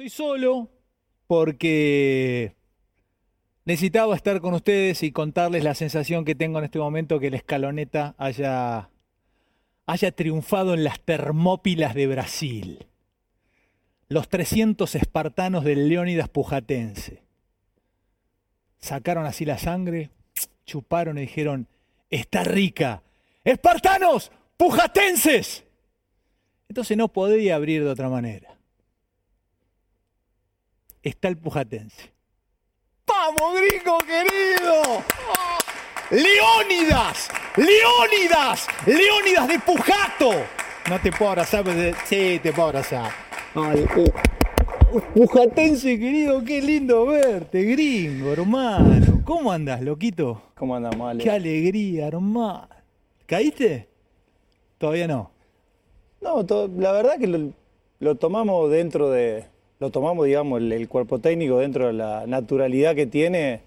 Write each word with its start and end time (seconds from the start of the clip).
Estoy 0.00 0.08
solo 0.08 0.70
porque 1.26 2.54
necesitaba 3.66 4.16
estar 4.16 4.40
con 4.40 4.54
ustedes 4.54 5.02
y 5.02 5.12
contarles 5.12 5.62
la 5.62 5.74
sensación 5.74 6.24
que 6.24 6.34
tengo 6.34 6.58
en 6.58 6.64
este 6.64 6.78
momento 6.78 7.20
que 7.20 7.30
la 7.30 7.36
escaloneta 7.36 8.14
haya, 8.16 8.88
triunfado 10.16 10.72
en 10.72 10.84
las 10.84 11.00
Termópilas 11.00 11.94
de 11.94 12.06
Brasil. 12.06 12.86
Los 14.08 14.30
300 14.30 14.94
espartanos 14.94 15.64
del 15.64 15.90
Leónidas 15.90 16.30
Pujatense. 16.30 17.22
Sacaron 18.78 19.26
así 19.26 19.44
la 19.44 19.58
sangre, 19.58 20.08
chuparon 20.64 21.18
y 21.18 21.22
dijeron, 21.22 21.68
está 22.08 22.42
rica. 22.42 23.02
Espartanos, 23.44 24.32
pujatenses. 24.56 25.66
Entonces 26.70 26.96
no 26.96 27.08
podía 27.08 27.56
abrir 27.56 27.84
de 27.84 27.90
otra 27.90 28.08
manera. 28.08 28.59
Está 31.02 31.28
el 31.28 31.38
pujatense. 31.38 32.12
¡Vamos, 33.06 33.54
gringo 33.60 33.98
querido! 33.98 35.02
¡Leónidas! 36.10 37.28
¡Leónidas! 37.56 38.66
¡Leónidas 38.86 39.48
de 39.48 39.58
Pujato! 39.60 40.30
No 40.88 41.00
te 41.00 41.10
puedo 41.12 41.30
abrazar, 41.30 41.64
pero 41.64 41.96
sí, 42.04 42.40
te 42.42 42.52
puedo 42.52 42.68
abrazar. 42.68 43.10
Ay, 43.54 43.86
Pujatense, 45.14 45.98
querido, 45.98 46.42
qué 46.44 46.60
lindo 46.60 47.06
verte, 47.06 47.62
gringo, 47.62 48.32
hermano. 48.32 49.22
¿Cómo 49.24 49.52
andas, 49.52 49.80
loquito? 49.82 50.42
¿Cómo 50.56 50.74
andamos, 50.74 51.10
Ale? 51.10 51.22
Qué 51.22 51.30
alegría, 51.30 52.08
hermano. 52.08 52.68
¿Caíste? 53.26 53.88
Todavía 54.78 55.06
no. 55.06 55.30
No, 56.20 56.44
to- 56.44 56.68
la 56.76 56.90
verdad 56.92 57.18
que 57.18 57.28
lo, 57.28 57.52
lo 58.00 58.14
tomamos 58.16 58.68
dentro 58.70 59.10
de, 59.10 59.44
lo 59.80 59.90
tomamos, 59.90 60.26
digamos, 60.26 60.60
el, 60.60 60.70
el 60.72 60.88
cuerpo 60.88 61.18
técnico 61.18 61.58
dentro 61.58 61.86
de 61.88 61.94
la 61.94 62.26
naturalidad 62.26 62.94
que 62.94 63.06
tiene 63.06 63.60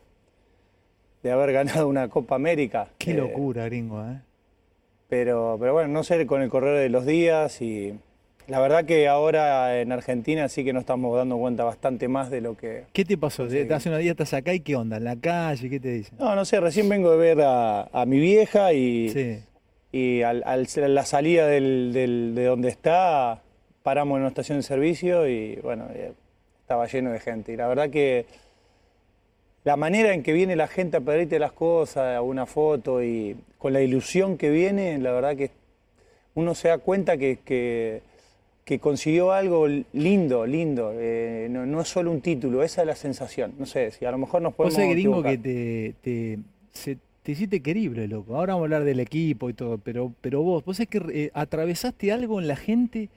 de 1.23 1.31
haber 1.31 1.51
ganado 1.53 1.87
una 1.87 2.07
Copa 2.07 2.35
América. 2.35 2.87
Qué 2.97 3.11
Eh, 3.11 3.15
locura, 3.15 3.65
gringo, 3.65 4.01
¿eh? 4.03 4.19
Pero, 5.09 5.57
pero 5.59 5.73
bueno, 5.73 5.89
no 5.89 6.03
sé, 6.03 6.25
con 6.25 6.41
el 6.41 6.49
correr 6.49 6.79
de 6.79 6.89
los 6.89 7.05
días 7.05 7.61
y 7.61 7.93
la 8.47 8.59
verdad 8.59 8.85
que 8.85 9.07
ahora 9.07 9.79
en 9.79 9.91
Argentina 9.91 10.49
sí 10.49 10.63
que 10.63 10.73
nos 10.73 10.81
estamos 10.81 11.15
dando 11.15 11.37
cuenta 11.37 11.63
bastante 11.63 12.07
más 12.07 12.29
de 12.29 12.41
lo 12.41 12.57
que... 12.57 12.83
¿Qué 12.93 13.05
te 13.05 13.17
pasó? 13.17 13.49
Sí. 13.49 13.59
Hace 13.69 13.89
unos 13.89 14.01
días 14.01 14.11
estás 14.11 14.33
acá 14.33 14.53
y 14.53 14.59
qué 14.59 14.75
onda? 14.75 14.97
¿En 14.97 15.03
la 15.05 15.15
calle? 15.15 15.69
¿Qué 15.69 15.79
te 15.79 15.89
dicen? 15.91 16.17
No, 16.19 16.35
no 16.35 16.45
sé, 16.45 16.59
recién 16.59 16.89
vengo 16.89 17.11
de 17.11 17.17
ver 17.17 17.41
a, 17.41 17.83
a 17.83 18.05
mi 18.05 18.19
vieja 18.19 18.73
y, 18.73 19.09
Sí. 19.09 19.39
y 19.91 20.21
al, 20.23 20.43
la 20.87 21.05
salida 21.05 21.47
del- 21.47 21.91
del- 21.93 22.33
de 22.35 22.45
donde 22.45 22.69
está, 22.69 23.41
paramos 23.83 24.15
en 24.15 24.21
una 24.21 24.29
estación 24.29 24.57
de 24.59 24.63
servicio 24.63 25.27
y 25.27 25.55
bueno, 25.57 25.87
eh, 25.93 26.13
estaba 26.61 26.87
lleno 26.87 27.11
de 27.11 27.19
gente. 27.19 27.53
Y 27.53 27.57
la 27.57 27.67
verdad 27.67 27.89
que 27.89 28.25
la 29.63 29.75
manera 29.77 30.13
en 30.13 30.23
que 30.23 30.33
viene 30.33 30.55
la 30.55 30.67
gente 30.67 30.97
a 30.97 31.01
pedirte 31.01 31.39
las 31.39 31.53
cosas, 31.53 32.21
una 32.23 32.45
foto 32.45 33.01
y 33.03 33.35
con 33.57 33.71
la 33.73 33.81
ilusión 33.81 34.37
que 34.37 34.49
viene, 34.49 34.97
la 34.99 35.11
verdad 35.11 35.35
que 35.37 35.51
uno 36.35 36.53
se 36.55 36.67
da 36.67 36.79
cuenta 36.79 37.15
que, 37.17 37.39
que, 37.45 38.01
que 38.65 38.79
consiguió 38.79 39.31
algo 39.31 39.67
lindo, 39.93 40.45
lindo. 40.45 40.91
Eh, 40.95 41.47
no, 41.49 41.65
no 41.65 41.79
es 41.81 41.87
solo 41.87 42.11
un 42.11 42.19
título, 42.21 42.61
esa 42.63 42.81
es 42.81 42.87
la 42.87 42.95
sensación. 42.95 43.53
No 43.57 43.65
sé, 43.65 43.91
si 43.91 44.03
a 44.05 44.11
lo 44.11 44.17
mejor 44.17 44.41
nos 44.41 44.51
Vos 44.57 44.73
podemos 44.73 44.75
sabés, 44.75 44.91
gringo, 44.91 45.23
que 45.23 45.37
te, 45.37 45.93
te, 46.01 46.39
se- 46.73 46.97
te 47.21 47.31
hiciste 47.31 47.61
querible, 47.61 48.07
loco. 48.09 48.35
Ahora 48.35 48.53
vamos 48.55 48.63
a 48.63 48.65
hablar 48.65 48.83
del 48.83 48.99
equipo 48.99 49.49
y 49.49 49.53
todo, 49.53 49.77
pero, 49.77 50.11
pero 50.19 50.41
vos, 50.41 50.65
vos 50.65 50.77
es 50.81 50.87
que 50.87 51.01
eh, 51.13 51.31
atravesaste 51.33 52.11
algo 52.11 52.41
en 52.41 52.47
la 52.49 52.57
gente, 52.57 53.07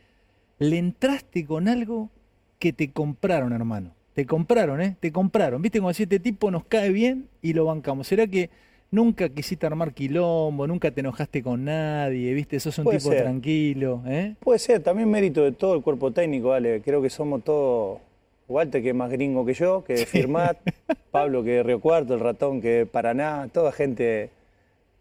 le 0.59 0.79
entraste 0.79 1.45
con 1.45 1.69
algo 1.69 2.11
que 2.59 2.73
te 2.73 2.91
compraron, 2.91 3.53
hermano. 3.53 3.93
Te 4.15 4.25
compraron, 4.25 4.81
¿eh? 4.81 4.97
Te 4.99 5.13
compraron. 5.13 5.61
¿Viste? 5.61 5.79
Como 5.79 5.93
si 5.93 6.05
este 6.05 6.19
tipo 6.19 6.51
nos 6.51 6.65
cae 6.65 6.91
bien 6.91 7.29
y 7.43 7.53
lo 7.53 7.67
bancamos. 7.67 8.07
¿Será 8.07 8.27
que 8.27 8.49
nunca 8.91 9.29
quisiste 9.29 9.67
armar 9.67 9.93
quilombo, 9.93 10.67
nunca 10.67 10.91
te 10.91 11.01
enojaste 11.01 11.43
con 11.43 11.65
nadie, 11.65 12.33
¿viste? 12.33 12.59
Sos 12.61 12.79
un 12.79 12.85
Puede 12.85 12.99
tipo 12.99 13.11
ser. 13.11 13.23
tranquilo, 13.25 14.03
¿eh? 14.07 14.35
Puede 14.41 14.59
ser, 14.59 14.83
también 14.83 15.11
mérito 15.11 15.43
de 15.43 15.53
todo 15.53 15.75
el 15.75 15.83
cuerpo 15.83 16.13
técnico, 16.13 16.49
vale. 16.49 16.81
Creo 16.83 17.03
que 17.03 17.11
somos 17.11 17.45
todos. 17.45 18.01
Walter, 18.49 18.81
que 18.81 18.91
es 18.91 18.95
más 18.95 19.11
gringo 19.11 19.45
que 19.45 19.55
yo, 19.55 19.83
que 19.83 19.95
de 19.95 20.07
Firmat, 20.07 20.57
Pablo, 21.11 21.43
que 21.43 21.51
de 21.51 21.63
Río 21.65 21.81
Cuarto, 21.81 22.15
el 22.15 22.21
ratón, 22.21 22.61
que 22.61 22.69
de 22.69 22.87
Paraná, 22.87 23.49
toda 23.53 23.73
gente, 23.73 24.31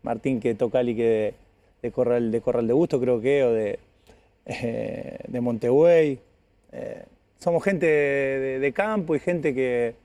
Martín, 0.01 0.39
que 0.39 0.49
de 0.49 0.55
Tocali, 0.55 0.95
que 0.95 1.03
de, 1.03 1.33
de 1.83 1.91
Corral, 1.91 2.31
de 2.31 2.41
Corral 2.41 2.65
de 2.65 2.73
Busto, 2.73 2.99
creo 2.99 3.21
que, 3.21 3.43
o 3.43 3.53
de, 3.53 3.77
eh, 4.45 5.17
de 5.27 5.41
Montevideo. 5.41 6.19
Eh, 6.71 7.03
somos 7.39 7.63
gente 7.63 7.85
de, 7.85 8.73
campo 8.73 9.15
y 9.15 9.19
gente 9.19 9.53
que, 9.53 9.95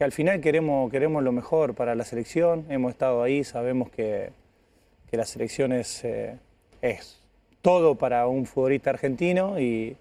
al 0.00 0.12
final 0.12 0.40
queremos, 0.40 0.90
queremos 0.90 1.22
lo 1.22 1.32
mejor 1.32 1.74
para 1.74 1.94
la 1.94 2.04
selección. 2.04 2.66
Hemos 2.68 2.92
estado 2.92 3.22
ahí, 3.22 3.44
sabemos 3.44 3.90
que, 3.90 4.30
que 5.10 5.16
la 5.16 5.24
selección 5.24 5.72
es, 5.72 6.04
eh, 6.04 6.36
todo 7.62 7.94
para 7.94 8.26
un 8.26 8.46
futbolista 8.46 8.90
argentino 8.90 9.58
y, 9.58 9.96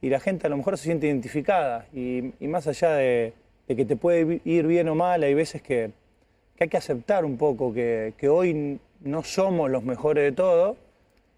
y 0.00 0.08
la 0.10 0.20
gente 0.20 0.46
a 0.46 0.50
lo 0.50 0.56
mejor 0.56 0.76
se 0.76 0.84
siente 0.84 1.06
identificada. 1.06 1.86
Y, 1.92 2.32
más 2.40 2.66
allá 2.66 2.92
de, 2.94 3.32
de 3.68 3.76
que 3.76 3.84
te 3.84 3.96
puede 3.96 4.40
ir 4.44 4.66
bien 4.66 4.88
o 4.88 4.94
mal, 4.94 5.22
hay 5.22 5.34
veces 5.34 5.62
que, 5.62 5.90
que 6.56 6.64
hay 6.64 6.68
que 6.68 6.76
aceptar 6.76 7.24
un 7.24 7.38
poco 7.38 7.72
que 7.72 8.28
hoy 8.28 8.80
no 9.00 9.22
somos 9.22 9.70
los 9.70 9.82
mejores 9.84 10.24
de 10.24 10.32
todo. 10.32 10.76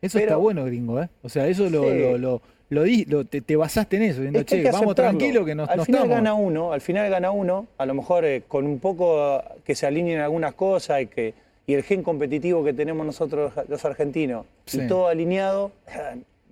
Eso 0.05 0.19
está 0.19 0.37
bueno, 0.37 0.65
gringo, 0.65 1.01
¿eh? 1.03 1.09
O 1.23 1.29
sea, 1.29 1.47
eso 1.49 1.69
lo, 1.71 1.83
Sí. 1.91 1.99
lo, 1.99 2.19
lo, 2.19 2.43
lo 2.71 2.83
di- 2.83 3.05
lo- 3.07 3.25
te, 3.25 3.41
te 3.41 3.57
basaste 3.57 3.97
en 3.97 4.03
eso, 4.03 4.17
diciendo, 4.21 4.41
Es 4.41 4.45
que 4.47 4.63
che, 4.63 4.71
vamos 4.71 4.95
tranquilo 4.95 5.45
que 5.45 5.55
nos, 5.55 5.69
Al 5.69 5.81
final 5.85 6.03
estamos. 6.03 6.09
gana 6.17 6.35
uno, 6.35 6.73
al 6.73 6.81
final 6.81 7.11
gana 7.11 7.31
uno, 7.31 7.67
a 7.79 7.87
lo 7.87 7.95
mejor 7.95 8.25
eh, 8.25 8.43
con 8.47 8.67
un 8.67 8.79
poco 8.81 9.43
que 9.65 9.75
se 9.75 9.87
alineen 9.87 10.21
algunas 10.21 10.55
cosas 10.55 11.03
y 11.03 11.07
que 11.07 11.35
y 11.67 11.73
el 11.73 11.83
gen 11.83 12.03
competitivo 12.03 12.63
que 12.63 12.75
tenemos 12.75 13.07
nosotros 13.07 13.53
los 13.69 13.85
argentinos 13.87 14.45
Sí. 14.67 14.83
y 14.83 14.87
todo 14.87 15.09
alineado, 15.09 15.73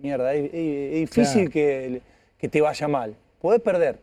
mierda, 0.01 0.33
es, 0.35 0.51
difícil 0.93 1.51
Claro. 1.51 1.51
que, 1.51 2.01
que 2.39 2.49
te 2.49 2.61
vaya 2.63 2.89
mal. 2.89 3.15
Podés 3.41 3.61
perder, 3.61 3.99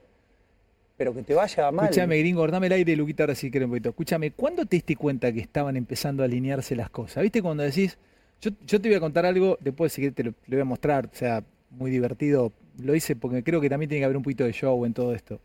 pero 0.98 1.14
que 1.14 1.24
te 1.24 1.34
vaya 1.34 1.72
mal. 1.72 1.86
Escúchame, 1.86 2.18
gringo, 2.20 2.46
dame 2.48 2.68
el 2.68 2.74
aire, 2.74 2.96
Luquita, 2.96 3.24
ahora 3.24 3.34
sí 3.36 3.50
quiero 3.50 3.66
un 3.66 3.72
poquito. 3.72 3.90
Escúchame, 3.90 4.32
¿cuándo 4.32 4.66
te 4.66 4.76
diste 4.76 4.96
cuenta 4.96 5.32
que 5.32 5.40
estaban 5.40 5.76
empezando 5.78 6.22
a 6.24 6.26
alinearse 6.28 6.76
las 6.76 6.90
cosas? 6.90 7.24
¿Viste 7.24 7.42
cuando 7.42 7.64
decís, 7.64 7.98
yo, 8.42 8.82
te 8.82 8.90
voy 8.90 8.96
a 8.96 9.00
contar 9.00 9.26
algo, 9.26 9.58
después 9.62 9.94
si 9.94 10.02
querés 10.02 10.16
te 10.16 10.24
lo, 10.24 10.32
lo 10.32 10.56
voy 10.58 10.62
a 10.62 10.66
mostrar, 10.66 11.08
o 11.08 11.16
sea, 11.16 11.44
muy 11.70 11.92
divertido. 11.92 12.54
Lo 12.82 12.96
hice 12.96 13.16
porque 13.16 13.44
creo 13.44 13.62
que 13.62 13.70
también 13.70 13.90
tiene 13.90 14.02
que 14.02 14.06
haber 14.06 14.18
un 14.18 14.24
poquito 14.24 14.44
de 14.44 14.54
show 14.54 14.86
en 14.86 14.94
todo 14.94 15.14
esto. 15.14 15.40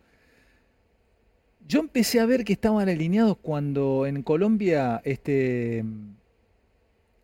Yo 1.66 1.80
empecé 1.80 2.20
a 2.20 2.26
ver 2.26 2.44
que 2.44 2.52
estaban 2.52 2.88
alineados 2.88 3.38
cuando 3.38 4.06
en 4.06 4.22
Colombia 4.22 5.00
este, 5.04 5.84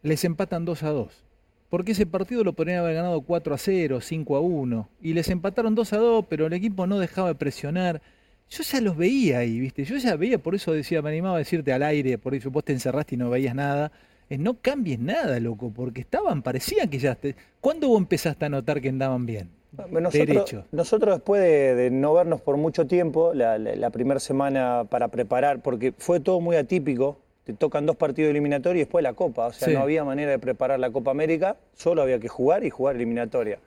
les 0.03 0.25
empatan 0.25 0.65
2 0.65 0.83
a 0.83 0.91
2. 0.91 1.25
Porque 1.69 1.93
ese 1.93 2.07
partido 2.07 2.43
lo 2.43 2.55
podrían 2.55 2.79
haber 2.79 2.95
ganado 2.95 3.21
4 3.21 3.55
a 3.55 3.59
0, 3.59 4.01
5 4.01 4.37
a 4.37 4.41
1. 4.41 4.89
Y 5.03 5.13
les 5.13 5.29
empataron 5.29 5.75
2 5.75 5.93
a 5.93 5.99
2, 5.99 6.27
pero 6.29 6.47
el 6.47 6.53
equipo 6.53 6.87
no 6.87 6.99
dejaba 6.99 7.29
de 7.29 7.35
presionar. 7.37 8.03
Yo 8.49 8.65
ya 8.65 8.81
los 8.81 8.97
veía 8.97 9.39
ahí, 9.39 9.61
¿viste? 9.61 9.85
Yo 9.85 9.97
ya 9.99 10.17
veía, 10.17 10.39
por 10.39 10.57
eso 10.57 10.73
decía, 10.73 11.01
me 11.03 11.11
animaba 11.11 11.37
a 11.37 11.39
decirte 11.39 11.73
al 11.73 11.85
aire, 11.85 12.19
por 12.19 12.35
eso 12.35 12.51
vos 12.51 12.65
te 12.65 12.73
encerraste 12.73 13.15
y 13.15 13.19
no 13.19 13.31
veías 13.31 13.55
nada. 13.55 13.93
Es 14.31 14.39
no 14.39 14.55
cambies 14.61 15.01
nada, 15.01 15.39
loco, 15.41 15.71
porque 15.75 16.01
estaban, 16.01 16.41
parecían 16.43 16.89
que 16.89 16.99
ya... 16.99 17.17
Te... 17.17 17.35
¿Cuándo 17.61 17.89
vos 17.89 17.99
empezaste 17.99 18.45
a 18.45 18.49
notar 18.49 18.81
que 18.81 18.89
andaban 18.89 19.27
bien? 19.27 19.51
Nosotros, 19.91 20.13
Derecho. 20.13 20.65
nosotros 20.73 21.17
después 21.17 21.43
de, 21.43 21.75
de 21.75 21.91
no 21.91 22.15
vernos 22.15 22.41
por 22.41 22.57
mucho 22.57 22.87
tiempo, 22.87 23.35
la, 23.35 23.59
la- 23.59 23.75
la 23.75 23.91
primera 23.91 24.19
semana 24.21 24.85
para 24.89 25.09
preparar, 25.09 25.61
porque 25.63 25.93
fue 25.99 26.21
todo 26.21 26.41
muy 26.41 26.57
atípico, 26.57 27.19
te 27.45 27.53
tocan 27.55 27.87
dos 27.87 27.97
partidos 27.97 28.31
eliminatorios 28.31 28.77
y 28.77 28.85
después 28.85 29.03
la 29.03 29.13
Copa, 29.15 29.47
o 29.49 29.53
sea, 29.53 29.69
Sí. 29.69 29.75
no 29.75 29.81
había 29.81 30.05
manera 30.05 30.31
de 30.31 30.39
preparar 30.39 30.79
la 30.81 30.91
Copa 30.91 31.11
América, 31.11 31.57
solo 31.75 32.03
había 32.03 32.19
que 32.21 32.29
jugar 32.29 32.65
y 32.65 32.71
jugar 32.71 32.97
eliminatoria. 32.97 33.59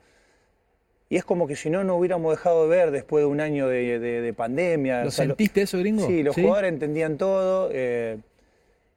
Y 1.10 1.18
es 1.18 1.26
como 1.26 1.46
que 1.48 1.56
si 1.58 1.70
no, 1.70 1.84
no 1.84 1.96
hubiéramos 1.98 2.32
dejado 2.34 2.64
de 2.70 2.76
ver 2.76 2.92
después 2.92 3.22
de 3.22 3.26
un 3.28 3.40
año 3.42 3.68
de, 3.68 4.00
de- 4.00 4.22
de 4.22 4.34
pandemia. 4.34 5.04
¿Lo 5.04 5.08
o 5.10 5.12
sea, 5.12 5.26
lo- 5.26 5.32
sentiste 5.32 5.62
eso, 5.64 5.78
gringo? 5.80 6.08
Sí, 6.08 6.24
los 6.24 6.36
jugadores 6.36 6.72
entendían 6.72 7.18
todo 7.18 7.70
eh, 7.72 8.18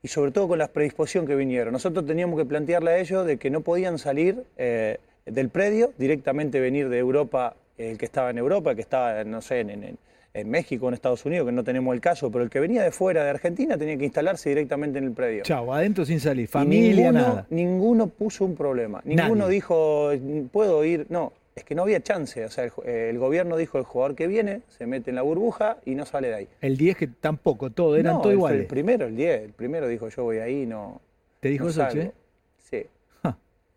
y 0.02 0.08
sobre 0.08 0.30
todo 0.30 0.48
con 0.48 0.58
la 0.58 0.68
predisposición 0.68 1.26
que 1.26 1.34
vinieron. 1.34 1.72
Nosotros 1.72 2.06
teníamos 2.06 2.38
que 2.38 2.44
plantearle 2.46 2.90
a 2.92 2.98
ellos 2.98 3.26
de 3.26 3.38
que 3.38 3.50
no 3.50 3.60
podían 3.62 3.98
salir 3.98 4.44
eh, 4.56 4.98
del 5.24 5.48
predio, 5.48 5.92
directamente 5.98 6.60
venir 6.60 6.88
de 6.88 6.98
Europa, 6.98 7.56
el 7.78 7.98
que 7.98 8.04
estaba 8.04 8.30
en 8.30 8.38
Europa, 8.38 8.70
el 8.70 8.76
que 8.76 8.82
estaba, 8.82 9.24
no 9.24 9.40
sé, 9.42 9.60
en, 9.60 9.70
en- 9.70 9.98
en 10.34 10.50
México, 10.50 10.86
en 10.86 10.92
Estados 10.92 11.24
Unidos, 11.24 11.46
que 11.46 11.52
no 11.52 11.64
tenemos 11.64 11.94
el 11.94 12.00
caso, 12.02 12.30
pero 12.30 12.44
el 12.44 12.50
que 12.50 12.60
venía 12.60 12.82
de 12.82 12.90
fuera 12.90 13.24
de 13.24 13.30
Argentina 13.30 13.78
tenía 13.78 13.96
que 13.96 14.04
instalarse 14.04 14.50
directamente 14.50 14.98
en 14.98 15.04
el 15.04 15.12
predio. 15.12 15.42
Chau, 15.44 15.72
adentro 15.72 16.04
sin 16.04 16.20
salir, 16.20 16.44
Y 16.44 16.46
familia, 16.46 17.06
ninguno, 17.10 17.12
nada. 17.26 17.46
Ninguno 17.48 18.06
puso 18.08 18.44
un 18.44 18.54
problema. 18.54 19.00
Ninguno 19.06 19.44
Nadie. 19.46 19.54
dijo, 19.54 20.10
puedo 20.52 20.84
ir. 20.84 21.06
No, 21.08 21.32
es 21.56 21.64
que 21.64 21.74
no 21.74 21.82
había 21.82 22.02
chance. 22.02 22.44
O 22.44 22.50
sea, 22.50 22.64
el, 22.84 23.18
gobierno 23.18 23.56
dijo, 23.56 23.78
el 23.78 23.84
jugador 23.84 24.14
que 24.14 24.26
viene 24.26 24.60
se 24.68 24.86
mete 24.86 25.10
en 25.10 25.16
la 25.16 25.22
burbuja 25.22 25.78
y 25.86 25.94
no 25.94 26.04
sale 26.04 26.28
de 26.28 26.34
ahí. 26.34 26.48
El 26.60 26.76
10 26.76 26.96
que 26.98 27.06
tampoco, 27.06 27.70
todo, 27.70 27.96
eran 27.96 28.14
No, 28.14 28.20
todo 28.20 28.30
el- 28.30 28.36
iguales. 28.36 28.60
El 28.60 28.66
primero, 28.66 29.06
el 29.06 29.16
10, 29.16 29.42
el 29.42 29.52
primero 29.52 29.88
dijo, 29.88 30.08
yo 30.08 30.22
voy 30.24 30.38
ahí, 30.38 30.66
no. 30.66 31.00
¿Te 31.40 31.48
dijo 31.48 31.64
no 31.64 31.70
eso, 31.70 31.80
salgo". 31.80 32.02
che? 32.02 32.12
Sí. 32.58 32.86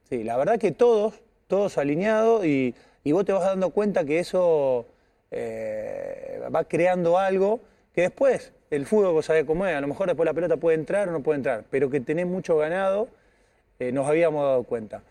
Sí, 0.10 0.24
la 0.24 0.38
verdad 0.38 0.58
que 0.60 0.72
todos, 0.72 1.22
todos 1.48 1.78
alineados 1.78 2.44
y, 2.44 2.74
y 3.04 3.12
vos 3.12 3.24
te 3.26 3.31
vas 3.31 3.44
dando 3.46 3.70
cuenta 3.70 4.04
que 4.04 4.18
eso 4.20 4.88
eh, 5.30 6.42
va 6.54 6.64
creando 6.64 7.18
algo 7.20 7.60
que 7.94 8.02
después, 8.02 8.52
el 8.72 8.88
fútbol, 8.88 9.14
vos 9.14 9.25
sabés 9.28 9.46
cómo 9.46 9.68
es, 9.68 9.75
a 9.75 9.82
lo 9.82 9.88
mejor 9.88 10.08
después 10.08 10.25
la 10.25 10.34
pelota 10.34 10.58
puede 10.58 10.75
entrar 10.78 11.08
o 11.10 11.12
no 11.12 11.22
puede 11.22 11.38
entrar, 11.38 11.64
pero 11.70 11.92
que 11.92 12.00
tenés 12.00 12.25
mucho 12.25 12.58
ganado, 12.58 13.08
eh, 13.78 13.92
nos 13.92 14.08
habíamos 14.08 14.44
dado 14.44 14.64
cuenta. 14.64 15.04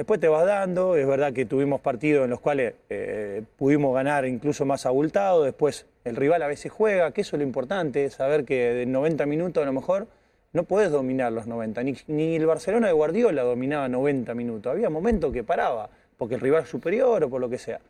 Después 0.00 0.18
te 0.18 0.28
vas 0.28 0.46
dando, 0.46 0.96
es 0.96 1.06
verdad 1.06 1.34
que 1.34 1.44
tuvimos 1.44 1.82
partidos 1.82 2.24
en 2.24 2.30
los 2.30 2.40
cuales 2.40 2.72
eh, 2.88 3.42
pudimos 3.58 3.94
ganar 3.94 4.24
incluso 4.24 4.64
más 4.64 4.86
abultado, 4.86 5.44
después 5.44 5.84
el 6.04 6.16
rival 6.16 6.40
a 6.42 6.46
veces 6.46 6.72
juega, 6.72 7.12
que 7.12 7.20
eso 7.20 7.36
es 7.36 7.40
lo 7.40 7.46
importante, 7.46 8.08
saber 8.08 8.46
que 8.46 8.72
de 8.72 8.86
90 8.86 9.26
minutos 9.26 9.62
a 9.62 9.66
lo 9.66 9.74
mejor 9.74 10.08
no 10.54 10.62
podés 10.62 10.90
dominar 10.90 11.30
los 11.32 11.46
90, 11.46 11.82
ni, 11.82 11.96
ni 12.06 12.36
el 12.36 12.46
Barcelona 12.46 12.86
de 12.86 12.94
Guardiola 12.94 13.42
dominaba 13.42 13.90
90 13.90 14.34
minutos, 14.34 14.72
había 14.72 14.88
momentos 14.88 15.34
que 15.34 15.44
paraba, 15.44 15.90
porque 16.16 16.36
el 16.36 16.40
rival 16.40 16.62
es 16.62 16.70
superior 16.70 17.22
o 17.22 17.28
por 17.28 17.42
lo 17.42 17.50
que 17.50 17.58
sea. 17.58 17.80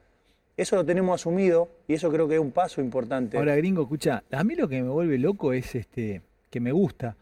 Eso 0.56 0.74
lo 0.74 0.84
tenemos 0.84 1.14
asumido 1.20 1.68
y 1.86 1.94
eso 1.94 2.10
creo 2.10 2.26
que 2.26 2.34
es 2.34 2.40
un 2.40 2.50
paso 2.50 2.80
importante. 2.80 3.38
Ahora, 3.38 3.54
gringo, 3.54 3.82
escucha, 3.82 4.24
a 4.32 4.42
mí 4.42 4.56
lo 4.56 4.66
que 4.66 4.82
me 4.82 4.88
vuelve 4.88 5.16
loco 5.16 5.52
es 5.52 5.76
este 5.76 6.22
que 6.50 6.58
me 6.58 6.72
gusta. 6.72 7.14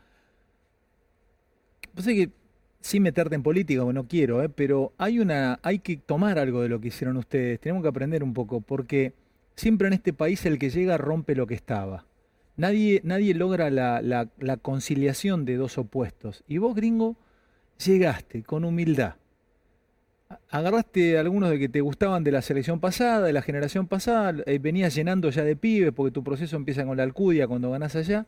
Pues 1.92 2.06
que 2.06 2.30
sin 2.80 3.02
meterte 3.02 3.34
en 3.34 3.42
política, 3.42 3.82
no 3.84 4.06
quiero, 4.06 4.42
¿eh? 4.42 4.48
pero 4.48 4.92
hay 4.98 5.18
una, 5.18 5.58
hay 5.62 5.80
que 5.80 5.96
tomar 5.96 6.38
algo 6.38 6.62
de 6.62 6.68
lo 6.68 6.80
que 6.80 6.88
hicieron 6.88 7.16
ustedes. 7.16 7.60
Tenemos 7.60 7.82
que 7.82 7.88
aprender 7.88 8.22
un 8.22 8.34
poco, 8.34 8.60
porque 8.60 9.14
siempre 9.56 9.88
en 9.88 9.94
este 9.94 10.12
país 10.12 10.44
el 10.46 10.58
que 10.58 10.70
llega 10.70 10.96
rompe 10.96 11.34
lo 11.34 11.46
que 11.46 11.54
estaba. 11.54 12.06
Nadie, 12.56 13.00
nadie 13.04 13.34
logra 13.34 13.70
la 13.70 14.56
conciliación 14.60 15.44
de 15.44 15.56
dos 15.56 15.78
opuestos. 15.78 16.42
Y 16.48 16.58
vos, 16.58 16.74
gringo, 16.74 17.16
llegaste 17.84 18.42
con 18.42 18.64
humildad. 18.64 19.14
Agarraste 20.50 21.16
a 21.16 21.20
algunos 21.20 21.50
de 21.50 21.58
que 21.58 21.68
te 21.68 21.80
gustaban 21.80 22.22
de 22.22 22.32
la 22.32 22.42
selección 22.42 22.80
pasada, 22.80 23.26
de 23.26 23.32
la 23.32 23.40
generación 23.40 23.86
pasada, 23.86 24.42
eh, 24.44 24.58
venías 24.58 24.94
llenando 24.94 25.30
ya 25.30 25.42
de 25.42 25.56
pibes, 25.56 25.92
porque 25.92 26.12
tu 26.12 26.22
proceso 26.22 26.56
empieza 26.56 26.84
con 26.84 26.96
la 26.98 27.02
alcudia 27.02 27.46
cuando 27.46 27.70
ganás 27.70 27.96
allá 27.96 28.26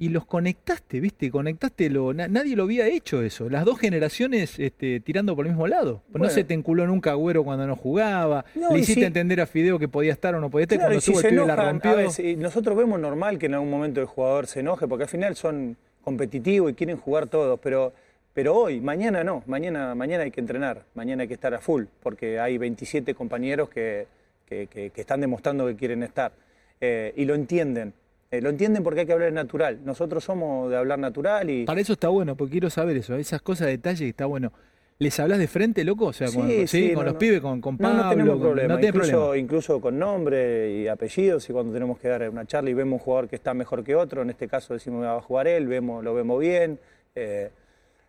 y 0.00 0.08
los 0.08 0.24
conectaste, 0.24 0.98
¿viste? 0.98 1.30
Conectaste, 1.30 1.90
lo, 1.90 2.14
nadie 2.14 2.56
lo 2.56 2.62
había 2.62 2.88
hecho 2.88 3.20
eso. 3.20 3.50
Las 3.50 3.66
dos 3.66 3.78
generaciones 3.78 4.58
este, 4.58 4.98
tirando 5.00 5.36
por 5.36 5.44
el 5.44 5.52
mismo 5.52 5.66
lado. 5.66 6.02
No 6.14 6.30
se 6.30 6.42
te 6.42 6.54
enculó 6.54 6.86
nunca 6.86 7.10
Agüero 7.10 7.44
cuando 7.44 7.66
no 7.66 7.76
jugaba. 7.76 8.46
Le 8.54 8.78
hiciste 8.78 9.04
entender 9.04 9.42
a 9.42 9.46
Fideo 9.46 9.78
que 9.78 9.88
podía 9.88 10.12
estar 10.12 10.34
o 10.34 10.40
no 10.40 10.48
podía 10.48 10.64
estar. 10.64 10.78
cuando 10.78 11.00
si 11.02 11.12
el 11.12 11.36
la 11.46 11.54
rompió. 11.54 11.94
nosotros 12.38 12.78
vemos 12.78 12.98
normal 12.98 13.38
que 13.38 13.44
en 13.44 13.54
algún 13.54 13.70
momento 13.70 14.00
el 14.00 14.06
jugador 14.06 14.46
se 14.46 14.60
enoje, 14.60 14.88
porque 14.88 15.04
al 15.04 15.10
final 15.10 15.36
son 15.36 15.76
competitivos 16.00 16.72
y 16.72 16.74
quieren 16.74 16.96
jugar 16.96 17.26
todos, 17.26 17.60
pero, 17.62 17.92
pero 18.32 18.56
hoy, 18.56 18.80
mañana 18.80 19.22
no. 19.22 19.42
Mañana, 19.44 19.94
mañana 19.94 20.24
hay 20.24 20.30
que 20.30 20.40
entrenar, 20.40 20.82
mañana 20.94 21.22
hay 21.22 21.28
que 21.28 21.34
estar 21.34 21.52
a 21.52 21.58
full, 21.58 21.84
porque 22.02 22.40
hay 22.40 22.56
27 22.56 23.12
compañeros 23.14 23.68
que, 23.68 24.06
que, 24.48 24.90
están 24.94 25.20
demostrando 25.20 25.66
que 25.66 25.76
quieren 25.76 26.02
estar. 26.02 26.32
Eh, 26.80 27.12
y 27.16 27.26
lo 27.26 27.34
entienden. 27.34 27.92
Eh, 28.32 28.40
lo 28.40 28.50
entienden 28.50 28.84
porque 28.84 29.00
hay 29.00 29.06
que 29.06 29.12
hablar 29.12 29.32
natural. 29.32 29.80
Nosotros 29.84 30.22
somos 30.22 30.70
de 30.70 30.76
hablar 30.76 30.98
natural 30.98 31.50
y. 31.50 31.64
Para 31.64 31.80
eso 31.80 31.94
está 31.94 32.08
bueno, 32.08 32.36
porque 32.36 32.52
quiero 32.52 32.70
saber 32.70 32.96
eso, 32.96 33.16
esas 33.16 33.42
cosas, 33.42 33.66
detalles, 33.66 34.08
está 34.08 34.26
bueno. 34.26 34.52
¿Les 35.00 35.18
hablas 35.18 35.38
de 35.38 35.48
frente, 35.48 35.82
loco? 35.82 36.06
O 36.06 36.12
sea, 36.12 36.28
sí, 36.28 36.92
con, 36.94 37.06
los 37.06 37.14
pibes, 37.14 37.40
con, 37.40 37.60
con 37.62 37.78
Pablo. 37.78 37.96
No, 37.96 38.04
no 38.04 38.10
tenemos 38.10 38.38
problema. 38.38 38.80
incluso, 38.80 39.34
incluso 39.34 39.80
con 39.80 39.98
nombre 39.98 40.70
y 40.72 40.88
apellidos, 40.88 41.48
y 41.48 41.54
cuando 41.54 41.72
tenemos 41.72 41.98
que 41.98 42.08
dar 42.08 42.28
una 42.28 42.44
charla 42.44 42.68
y 42.68 42.74
vemos 42.74 43.00
un 43.00 43.04
jugador 43.04 43.26
que 43.26 43.36
está 43.36 43.54
mejor 43.54 43.82
que 43.82 43.96
otro, 43.96 44.20
en 44.20 44.28
este 44.28 44.46
caso 44.46 44.74
decimos 44.74 45.02
va 45.02 45.16
a 45.16 45.22
jugar 45.22 45.48
él, 45.48 45.66
vemos, 45.66 46.04
lo 46.04 46.14
vemos 46.14 46.38
bien. 46.38 46.78
Eh, 47.14 47.50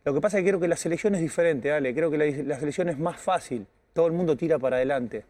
lo 0.04 0.14
que 0.14 0.20
pasa 0.20 0.38
es 0.38 0.44
que 0.44 0.50
creo 0.50 0.60
que 0.60 0.68
la 0.68 0.76
selección 0.76 1.16
es 1.16 1.22
diferente, 1.22 1.72
Ale. 1.72 1.96
Creo 1.96 2.12
que 2.12 2.18
la, 2.18 2.26
la, 2.26 2.60
selección 2.60 2.90
es 2.90 3.00
más 3.00 3.18
fácil. 3.18 3.66
Todo 3.94 4.08
el 4.08 4.14
mundo 4.14 4.36
tira 4.36 4.60
para 4.60 4.76
adelante. 4.76 5.24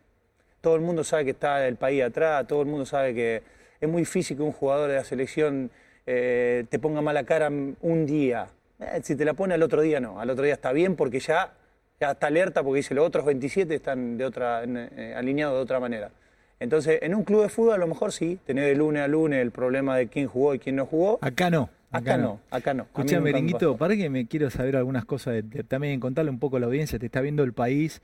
Todo 0.62 0.76
el 0.76 0.82
mundo 0.82 1.04
sabe 1.04 1.26
que 1.26 1.32
está 1.32 1.68
el 1.68 1.76
país 1.76 2.02
atrás, 2.02 2.48
todo 2.48 2.62
el 2.64 2.68
mundo 2.68 2.88
sabe 2.88 3.14
que 3.14 3.44
es 3.82 3.90
muy 3.90 4.04
difícil 4.04 4.38
que 4.38 4.44
un 4.44 4.52
jugador 4.52 4.90
de 4.90 4.96
la 4.96 5.04
selección 5.04 5.72
eh, 6.06 6.66
te 6.70 6.80
ponga 6.80 7.02
mala 7.02 7.24
cara 7.24 7.50
un 7.50 8.06
día. 8.06 8.48
Eh, 8.80 9.02
si 9.04 9.16
te 9.16 9.26
la 9.26 9.34
pone 9.34 9.56
al 9.56 9.64
otro 9.64 9.82
día, 9.82 10.00
no. 10.00 10.20
Al 10.20 10.30
otro 10.30 10.46
día 10.46 10.54
está 10.54 10.72
bien 10.72 10.96
porque 10.96 11.20
ya, 11.20 11.54
ya 12.00 12.12
está 12.12 12.28
alerta 12.28 12.64
porque 12.64 12.78
dice 12.78 12.94
los 12.94 13.06
otros 13.06 13.26
27 13.26 13.74
están 13.74 14.18
de 14.18 14.26
otra, 14.26 14.64
eh, 14.64 15.16
alineados 15.18 15.58
de 15.58 15.64
otra 15.64 15.80
manera. 15.80 16.12
Entonces, 16.60 17.00
en 17.02 17.16
un 17.16 17.24
club 17.24 17.42
de 17.42 17.50
fútbol 17.50 17.74
a 17.74 17.78
lo 17.78 17.88
mejor 17.88 18.12
sí, 18.12 18.40
tener 18.46 18.66
de 18.66 18.76
lunes 18.76 19.02
a 19.02 19.08
lunes 19.08 19.42
el 19.42 19.50
problema 19.50 19.98
de 19.98 20.08
quién 20.08 20.28
jugó 20.28 20.54
y 20.54 20.60
quién 20.60 20.76
no 20.76 20.86
jugó. 20.86 21.18
Acá 21.22 21.50
no. 21.50 21.70
Acá, 21.94 22.16
no, 22.16 22.40
acá 22.50 22.74
no. 22.74 22.84
Escucha, 22.84 23.20
Merenguito, 23.20 23.76
para 23.76 23.98
que 23.98 24.10
me 24.10 24.26
quiero 24.26 24.50
saber 24.50 24.78
algunas 24.78 25.04
cosas, 25.04 25.44
también 25.68 26.00
contarle 26.00 26.32
un 26.32 26.40
poco 26.40 26.56
a 26.56 26.62
la 26.62 26.68
audiencia, 26.68 26.98
te 26.98 27.08
está 27.08 27.20
viendo 27.20 27.44
el 27.44 27.52
país, 27.52 28.02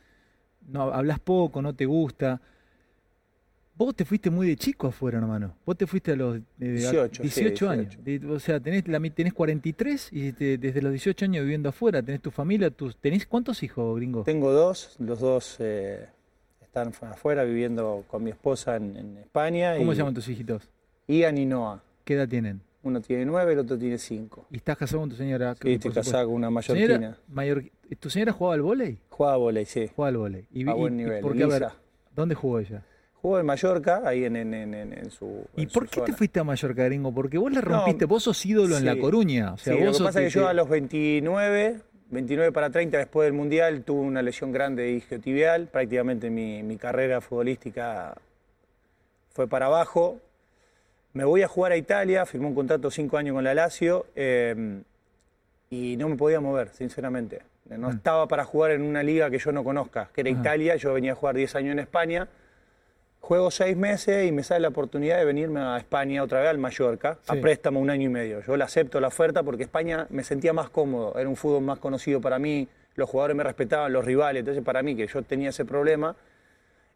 no 0.68 0.94
hablas 0.94 1.19
poco, 1.19 1.62
no 1.62 1.73
te 1.73 1.85
gusta. 1.85 2.41
Vos 3.77 3.95
te 3.95 4.06
fuiste 4.06 4.31
muy 4.31 4.47
de 4.47 4.56
chico 4.56 4.88
afuera, 4.88 5.19
hermano. 5.19 5.53
Vos 5.63 5.77
te 5.77 5.85
fuiste 5.85 6.13
a 6.13 6.15
los 6.15 6.39
18, 6.57 7.24
eh, 7.24 7.69
años. 7.69 7.97
o 8.27 8.39
sea, 8.39 8.59
tenés, 8.59 8.88
la, 8.88 9.00
tenés 9.12 9.33
43 9.33 10.09
y 10.13 10.31
desde 10.31 10.81
los 10.81 10.91
18 10.91 11.25
años 11.25 11.44
viviendo 11.44 11.69
afuera. 11.69 12.01
Tenés 12.01 12.21
tu 12.21 12.31
familia. 12.31 12.71
Tus, 12.71 12.97
¿Tenés 12.97 13.27
cuántos 13.27 13.62
hijos, 13.62 13.95
gringo? 13.95 14.24
Tengo 14.24 14.51
dos. 14.51 14.95
Los 14.97 15.19
dos 15.19 15.57
eh, 15.59 16.07
están 16.59 16.91
afuera 17.12 17.44
viviendo 17.44 18.03
con 18.07 18.24
mi 18.24 18.31
esposa 18.31 18.77
en, 18.77 19.18
España. 19.18 19.77
¿Cómo 19.77 19.91
se 19.91 20.00
llaman 20.00 20.15
tus 20.15 20.27
hijitos? 20.27 20.69
Ian 21.07 21.38
y 21.38 21.45
Noah. 21.45 21.83
¿Qué 22.03 22.15
edad 22.15 22.27
tienen? 22.27 22.62
Uno 22.81 23.00
tiene 23.01 23.25
nueve, 23.25 23.53
el 23.53 23.59
otro 23.59 23.77
tiene 23.77 24.00
cinco. 24.00 24.47
¿Y 24.50 24.57
estás 24.57 24.77
casado 24.77 25.01
con 25.01 25.09
tu 25.09 25.15
señora? 25.15 25.56
Sí, 25.62 25.73
estoy 25.73 25.91
casado 25.91 26.25
con 26.27 26.35
una 26.35 26.50
mallorquina. 26.50 27.18
mayor, 27.27 27.63
¿Tu 28.00 28.09
señora 28.09 28.31
jugaba 28.31 28.56
al 28.56 28.62
vóley? 28.62 28.97
Jugaba 29.09 29.35
al 29.35 29.41
vóley, 29.41 29.65
sí. 29.65 29.88
Jugaba 29.95 30.09
al 30.09 30.18
vóley. 30.18 30.47
a 30.68 30.73
buen 30.73 30.97
nivel. 30.97 31.21
¿por 31.21 31.35
qué, 31.35 31.47
¿Dónde 32.15 32.33
jugó 32.33 32.59
ella? 32.59 32.83
Jugó 33.21 33.39
en 33.39 33.45
Mallorca, 33.47 34.03
ahí 34.05 34.25
en, 34.25 34.35
en, 34.35 34.53
en, 34.73 35.11
su. 35.11 35.45
¿Y 35.55 35.65
por 35.65 35.89
qué 35.89 36.01
te 36.01 36.13
fuiste 36.13 36.39
a 36.39 36.43
Mallorca, 36.43 36.83
gringo? 36.83 37.11
Porque 37.11 37.37
vos 37.39 37.51
le 37.51 37.61
rompiste, 37.61 38.05
vos 38.05 38.23
sos 38.23 38.45
ídolo 38.45 38.77
en 38.77 38.85
La 38.85 38.95
Coruña. 38.97 39.53
O 39.53 39.57
sea, 39.57 39.73
sí, 39.73 39.83
lo 39.83 39.91
que 39.91 40.03
pasa 40.03 40.21
es 40.21 40.33
que 40.33 40.39
yo 40.39 40.47
a 40.47 40.53
los 40.53 40.69
29, 40.69 41.79
29 42.11 42.51
para 42.51 42.69
30 42.69 42.97
después 42.97 43.25
del 43.25 43.33
Mundial, 43.33 43.83
tuve 43.83 44.01
una 44.01 44.21
lesión 44.21 44.51
grande 44.51 44.83
de 44.83 44.91
isquiotibial. 44.91 45.67
Prácticamente 45.67 46.29
mi, 46.29 46.61
mi 46.61 46.77
carrera 46.77 47.19
futbolística 47.19 48.15
fue 49.31 49.47
para 49.47 49.65
abajo. 49.65 50.19
Me 51.13 51.25
voy 51.25 51.41
a 51.41 51.47
jugar 51.47 51.71
a 51.71 51.77
Italia, 51.77 52.23
firmé 52.27 52.45
un 52.45 52.53
contrato 52.53 52.91
cinco 52.91 53.17
años 53.17 53.33
con 53.33 53.43
la 53.43 53.55
Lazio 53.55 54.05
eh, 54.15 54.83
y 55.71 55.97
no 55.97 56.07
me 56.09 56.18
podía 56.18 56.39
mover, 56.39 56.69
sinceramente. 56.69 57.42
No 57.65 57.87
ah. 57.87 57.92
estaba 57.92 58.27
para 58.27 58.45
jugar 58.45 58.71
en 58.71 58.83
una 58.83 59.01
liga 59.01 59.31
que 59.31 59.39
yo 59.39 59.51
no 59.51 59.63
conozca, 59.63 60.11
que 60.13 60.21
era 60.21 60.30
Italia. 60.30 60.75
Yo 60.75 60.94
venía 60.94 61.13
a 61.13 61.15
jugar 61.15 61.35
10 61.35 61.56
años 61.56 61.71
en 61.71 61.80
España 61.80 62.27
Juego 63.27 63.51
seis 63.51 63.75
meses 63.75 64.25
y 64.25 64.31
me 64.31 64.41
sale 64.41 64.61
la 64.61 64.69
oportunidad 64.69 65.17
de 65.17 65.25
venirme 65.25 65.59
a 65.59 65.75
España 65.75 66.23
otra 66.23 66.39
vez, 66.39 66.49
al 66.49 66.59
Mallorca, 66.59 67.17
a 67.27 67.35
préstamo 67.35 67.81
un 67.81 67.89
año 67.89 68.05
y 68.05 68.07
medio. 68.09 68.41
Yo 68.41 68.55
le 68.55 68.63
acepto 68.63 69.01
la 69.01 69.09
oferta 69.09 69.43
porque 69.43 69.63
España 69.63 70.07
me 70.11 70.23
sentía 70.23 70.53
más 70.53 70.69
cómodo, 70.69 71.13
era 71.19 71.27
un 71.27 71.35
fútbol 71.35 71.61
más 71.61 71.77
conocido 71.77 72.21
para 72.21 72.39
mí, 72.39 72.69
los 72.95 73.09
jugadores 73.09 73.35
me 73.35 73.43
respetaban, 73.43 73.91
los 73.91 74.05
rivales, 74.05 74.39
entonces 74.39 74.63
para 74.63 74.81
mí 74.81 74.95
que 74.95 75.07
yo 75.07 75.23
tenía 75.23 75.49
ese 75.49 75.65
problema, 75.65 76.15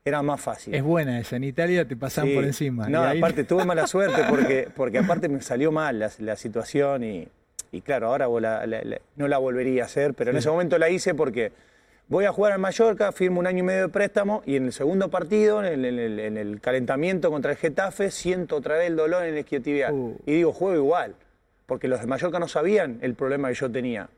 era 0.05 0.21
más 0.21 0.39
fácil. 0.39 0.73
Es 0.73 0.83
buena 0.83 1.19
esa, 1.19 1.35
en 1.35 1.43
Italia 1.43 1.85
te 1.85 1.97
pasan 1.97 2.29
por 2.33 2.45
encima. 2.45 2.87
No, 2.87 3.03
aparte 3.03 3.43
tuve 3.43 3.65
mala 3.65 3.85
suerte 3.87 4.23
porque, 4.29 4.69
porque 4.73 4.99
aparte 4.99 5.27
me 5.27 5.41
salió 5.41 5.73
mal 5.73 5.99
la, 5.99 6.35
situación 6.37 7.03
y, 7.03 7.27
claro, 7.81 8.07
ahora 8.07 8.29
no 9.17 9.27
la 9.27 9.37
volvería 9.37 9.83
a 9.83 9.85
hacer, 9.87 10.13
pero 10.13 10.31
en 10.31 10.37
ese 10.37 10.49
momento 10.49 10.77
la 10.77 10.89
hice 10.89 11.13
porque 11.13 11.51
Voy 12.07 12.25
a 12.25 12.31
jugar 12.31 12.51
al 12.51 12.59
Mallorca, 12.59 13.11
firmo 13.11 13.39
un 13.39 13.47
año 13.47 13.59
y 13.59 13.63
medio 13.63 13.83
de 13.83 13.89
préstamo 13.89 14.43
y 14.45 14.57
en 14.57 14.65
el 14.65 14.73
segundo 14.73 15.09
partido, 15.09 15.63
en 15.63 15.85
el, 15.85 16.59
calentamiento 16.61 17.31
contra 17.31 17.51
el 17.51 17.57
Getafe, 17.57 18.11
siento 18.11 18.57
otra 18.57 18.77
vez 18.77 18.87
el 18.87 18.97
dolor 18.97 19.23
en 19.23 19.33
el 19.33 19.39
isquiotibial. 19.39 19.93
Uh. 19.93 20.17
Y 20.25 20.33
digo, 20.33 20.51
juego 20.51 20.75
igual, 20.75 21.15
porque 21.65 21.87
los 21.87 22.01
de 22.01 22.07
Mallorca 22.07 22.37
no 22.37 22.49
sabían 22.49 22.99
el 23.01 23.15
problema 23.15 23.47
que 23.47 23.55
yo 23.55 23.71
tenía. 23.71 24.09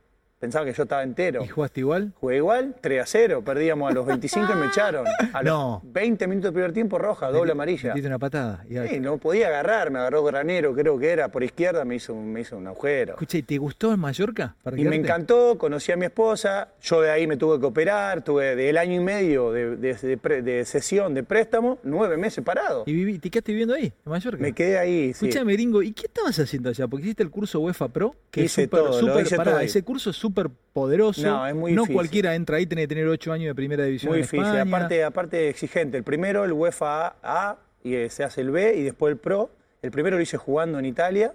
Pensaba 0.43 0.65
que 0.65 0.73
yo 0.73 0.83
estaba 0.83 1.03
entero. 1.03 1.41
¿Y 1.41 1.47
jugaste 1.47 1.79
igual? 1.79 2.11
Jugué 2.19 2.35
igual, 2.35 2.75
3 2.81 3.01
a 3.01 3.05
0. 3.05 3.43
Perdíamos 3.45 3.89
a 3.89 3.93
los 3.93 4.05
25 4.05 4.45
y 4.51 4.55
me 4.57 4.65
echaron. 4.73 5.05
A 5.31 5.41
los 5.41 5.79
20 5.83 6.27
minutos 6.27 6.47
del 6.49 6.53
primer 6.53 6.73
tiempo, 6.73 6.99
roja, 6.99 7.31
doble 7.31 7.53
amarilla. 7.53 7.93
Diste 7.93 8.09
una 8.09 8.19
patada. 8.19 8.65
Sí, 8.67 8.99
no 8.99 9.19
podía 9.19 9.47
agarrar, 9.47 9.89
me 9.89 9.99
agarró 9.99 10.21
Granero, 10.25 10.73
creo 10.73 10.99
que 10.99 11.11
era, 11.11 11.29
por 11.29 11.45
izquierda, 11.45 11.85
me 11.85 11.95
hizo, 11.95 12.13
me 12.13 12.41
hizo 12.41 12.57
un 12.57 12.67
agujero. 12.67 13.13
Escucha, 13.13 13.37
¿y 13.37 13.43
te 13.43 13.57
gustó 13.57 13.93
en 13.93 14.01
Mallorca? 14.01 14.57
y 14.75 14.83
me 14.83 14.97
encantó, 14.97 15.57
conocí 15.57 15.93
a 15.93 15.95
mi 15.95 16.07
esposa, 16.07 16.73
yo 16.81 16.99
de 16.99 17.09
ahí 17.09 17.25
me 17.25 17.37
tuve 17.37 17.57
que 17.61 17.65
operar, 17.65 18.21
tuve 18.21 18.57
del 18.57 18.77
año 18.77 18.95
y 18.95 18.99
medio 18.99 19.53
de, 19.53 19.77
de, 19.77 20.65
sesión 20.65 21.13
de 21.13 21.23
préstamo, 21.23 21.79
nueve 21.83 22.17
meses 22.17 22.43
parado. 22.43 22.83
¿Y 22.85 22.91
viví, 22.91 23.17
te 23.17 23.29
quedaste 23.29 23.53
viviendo 23.53 23.75
ahí, 23.75 23.93
en 24.05 24.11
Mallorca? 24.11 24.41
Me 24.41 24.51
quedé 24.51 24.77
ahí, 24.77 25.13
sí. 25.13 25.29
Escuchame, 25.29 25.55
Ringo, 25.55 25.81
¿y 25.81 25.93
qué 25.93 26.07
estabas 26.07 26.37
haciendo 26.37 26.67
allá? 26.67 26.85
Porque 26.89 27.05
hiciste 27.05 27.23
el 27.23 27.29
curso 27.29 27.61
UEFA 27.61 27.87
Pro, 27.87 28.13
que 28.29 28.43
es 28.43 28.51
súper, 28.51 28.91
súper, 28.91 29.61
ese 29.61 29.83
curso 29.83 30.09
es 30.09 30.17
súper 30.17 30.32
poderoso 30.73 31.21
no, 31.23 31.47
es 31.47 31.55
muy 31.55 31.73
no 31.73 31.85
cualquiera 31.85 32.35
entra 32.35 32.57
ahí, 32.57 32.65
tiene 32.65 32.83
que 32.83 32.87
tener 32.87 33.07
ocho 33.07 33.31
años 33.31 33.47
de 33.47 33.55
primera 33.55 33.83
división. 33.85 34.11
Muy 34.11 34.19
en 34.19 34.23
difícil, 34.23 34.45
aparte, 34.57 35.03
aparte 35.03 35.49
exigente. 35.49 35.97
El 35.97 36.03
primero, 36.03 36.43
el 36.43 36.51
UEFA 36.53 37.15
A, 37.23 37.57
y 37.83 38.09
se 38.09 38.23
hace 38.23 38.41
el 38.41 38.51
B 38.51 38.75
y 38.75 38.83
después 38.83 39.11
el 39.11 39.17
Pro. 39.17 39.49
El 39.81 39.91
primero 39.91 40.15
lo 40.17 40.23
hice 40.23 40.37
jugando 40.37 40.79
en 40.79 40.85
Italia, 40.85 41.33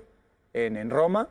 en, 0.55 0.88
Roma, 0.90 1.28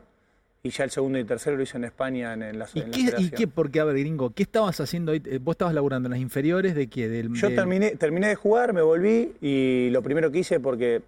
y 0.62 0.70
ya 0.70 0.84
el 0.84 0.90
segundo 0.90 1.18
y 1.18 1.24
tercero 1.24 1.56
lo 1.56 1.62
hice 1.64 1.76
en 1.76 1.84
España 1.84 2.32
en, 2.34 2.42
en 2.44 2.58
la, 2.58 2.66
¿Y 2.72 2.80
en 2.80 2.86
la 2.86 2.94
qué, 2.94 3.00
¿Y 3.00 3.04
federación. 3.06 3.30
qué? 3.36 3.48
Porque, 3.48 3.80
a 3.80 3.84
ver, 3.84 3.96
gringo, 3.98 4.30
¿qué 4.30 4.44
estabas 4.44 4.80
haciendo 4.80 5.12
ahí? 5.12 5.20
Eh, 5.24 5.38
¿Vos 5.42 5.54
estabas 5.54 5.74
laburando 5.74 6.06
en 6.06 6.12
las 6.12 6.20
inferiores 6.20 6.74
de 6.76 6.86
qué? 6.86 7.08
Del, 7.08 7.32
Yo 7.34 7.48
del- 7.48 7.56
terminé, 7.56 7.90
terminé 7.96 8.28
de 8.28 8.34
jugar, 8.36 8.72
me 8.72 8.82
volví 8.82 9.32
y 9.40 9.90
lo 9.90 10.00
primero 10.02 10.30
que 10.30 10.38
hice, 10.38 10.60
porque 10.60 11.02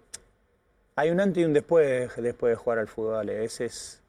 hay 0.97 1.09
un 1.09 1.19
antes 1.21 1.41
y 1.41 1.45
un 1.45 1.53
después 1.53 2.11
después 2.17 2.51
de 2.51 2.55
jugar 2.57 2.79
al 2.79 2.87
fútbol. 2.89 3.29
Ese 3.29 3.65
es, 3.65 4.00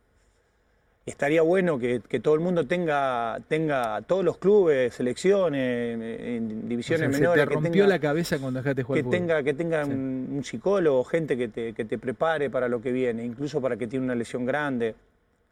estaría 1.04 1.42
bueno 1.42 1.78
que, 1.78 2.00
que 2.09 2.21
todo 2.21 2.35
el 2.35 2.40
mundo 2.40 2.66
tenga, 2.66 3.38
tenga 3.49 4.02
todos 4.02 4.25
los 4.25 4.38
clubes, 4.38 4.94
selecciones, 4.94 5.61
eh, 6.00 6.37
en 6.37 6.44
o 6.47 6.49
sea, 6.61 6.68
divisiones 6.68 7.14
se 7.16 7.21
menores. 7.21 7.42
te 7.44 7.49
que 7.49 7.54
rompió 7.54 7.73
tenga- 7.85 7.88
la 7.88 7.99
cabeza 7.99 8.38
cuando 8.38 8.61
dejaste 8.61 8.82
jugar 8.85 8.99
que 8.99 9.04
fútbol. 9.04 9.18
tenga, 9.18 9.42
que 9.42 9.54
tenga 9.54 9.85
Sí. 9.85 9.90
un, 9.90 10.28
un 10.32 10.44
psicólogo, 10.44 11.02
gente 11.04 11.37
que 11.37 11.49
te, 11.49 11.73
que 11.73 11.85
te 11.85 11.99
prepare 11.99 12.50
para 12.50 12.68
lo 12.68 12.80
que 12.80 12.92
viene, 12.92 13.25
incluso 13.25 13.61
para 13.61 13.76
que 13.76 13.87
tiene 13.88 14.04
una 14.04 14.14
lesión 14.14 14.47
grande. 14.47 14.94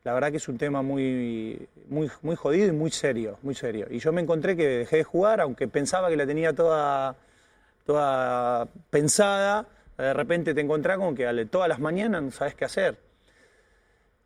La 0.04 0.14
verdad 0.14 0.30
que 0.30 0.38
es 0.38 0.48
un 0.48 0.56
tema 0.56 0.80
muy, 0.82 1.68
muy, 1.88 2.08
muy 2.22 2.34
jodido 2.36 2.68
y 2.68 2.72
muy 2.72 2.90
serio, 2.90 3.38
muy 3.42 3.54
serio. 3.54 3.86
Y 3.90 3.98
yo 3.98 4.12
me 4.12 4.22
encontré 4.22 4.56
que 4.56 4.66
dejé 4.66 4.96
de 4.98 5.04
jugar, 5.04 5.40
aunque 5.42 5.68
pensaba 5.68 6.08
que 6.08 6.16
la 6.16 6.26
tenía 6.26 6.54
toda, 6.54 7.16
toda 7.84 8.66
pensada, 8.90 9.66
de 9.98 10.14
repente 10.14 10.54
te 10.54 10.60
encontrás 10.62 10.96
con 10.96 11.14
que 11.14 11.46
todas 11.50 11.68
las 11.68 11.80
mañanas 11.80 12.22
no 12.22 12.30
sabes 12.30 12.54
qué 12.54 12.64
hacer. 12.64 12.96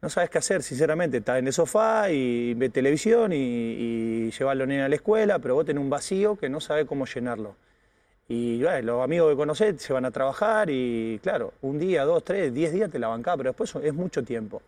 No 0.05 0.11
sabes 0.11 0.29
qué 0.29 0.37
hacer, 0.37 0.63
sinceramente. 0.63 1.17
Estás 1.17 1.39
en 1.39 1.47
el 1.47 1.53
sofá 1.55 2.11
y 2.11 2.53
ves 2.53 2.71
televisión 2.71 3.33
y, 3.33 3.37
y 3.37 4.31
llevas 4.33 4.53
a 4.53 4.55
los 4.55 4.69
nenes 4.69 4.85
a 4.85 4.89
la 4.91 4.97
escuela, 4.97 5.39
pero 5.39 5.55
vos 5.55 5.65
tenés 5.65 5.83
un 5.83 5.89
vacío 5.89 6.37
que 6.37 6.51
no 6.51 6.61
sabes 6.61 6.85
cómo 6.85 7.07
llenarlo. 7.07 7.57
Y 8.29 8.59
los 8.59 9.03
amigos 9.03 9.31
que 9.31 9.37
conocés 9.37 9.81
se 9.81 9.95
van 9.95 10.05
a 10.05 10.11
trabajar 10.11 10.69
y 10.69 11.19
claro, 11.23 11.55
un 11.63 11.79
día, 11.79 12.05
dos, 12.05 12.23
tres, 12.23 12.53
diez 12.53 12.75
días 12.75 12.91
te 12.91 12.99
la 12.99 13.09
bancás, 13.09 13.39
pero 13.39 13.49
después 13.49 13.75
es 13.77 13.95
mucho 13.95 14.23
tiempo. 14.23 14.61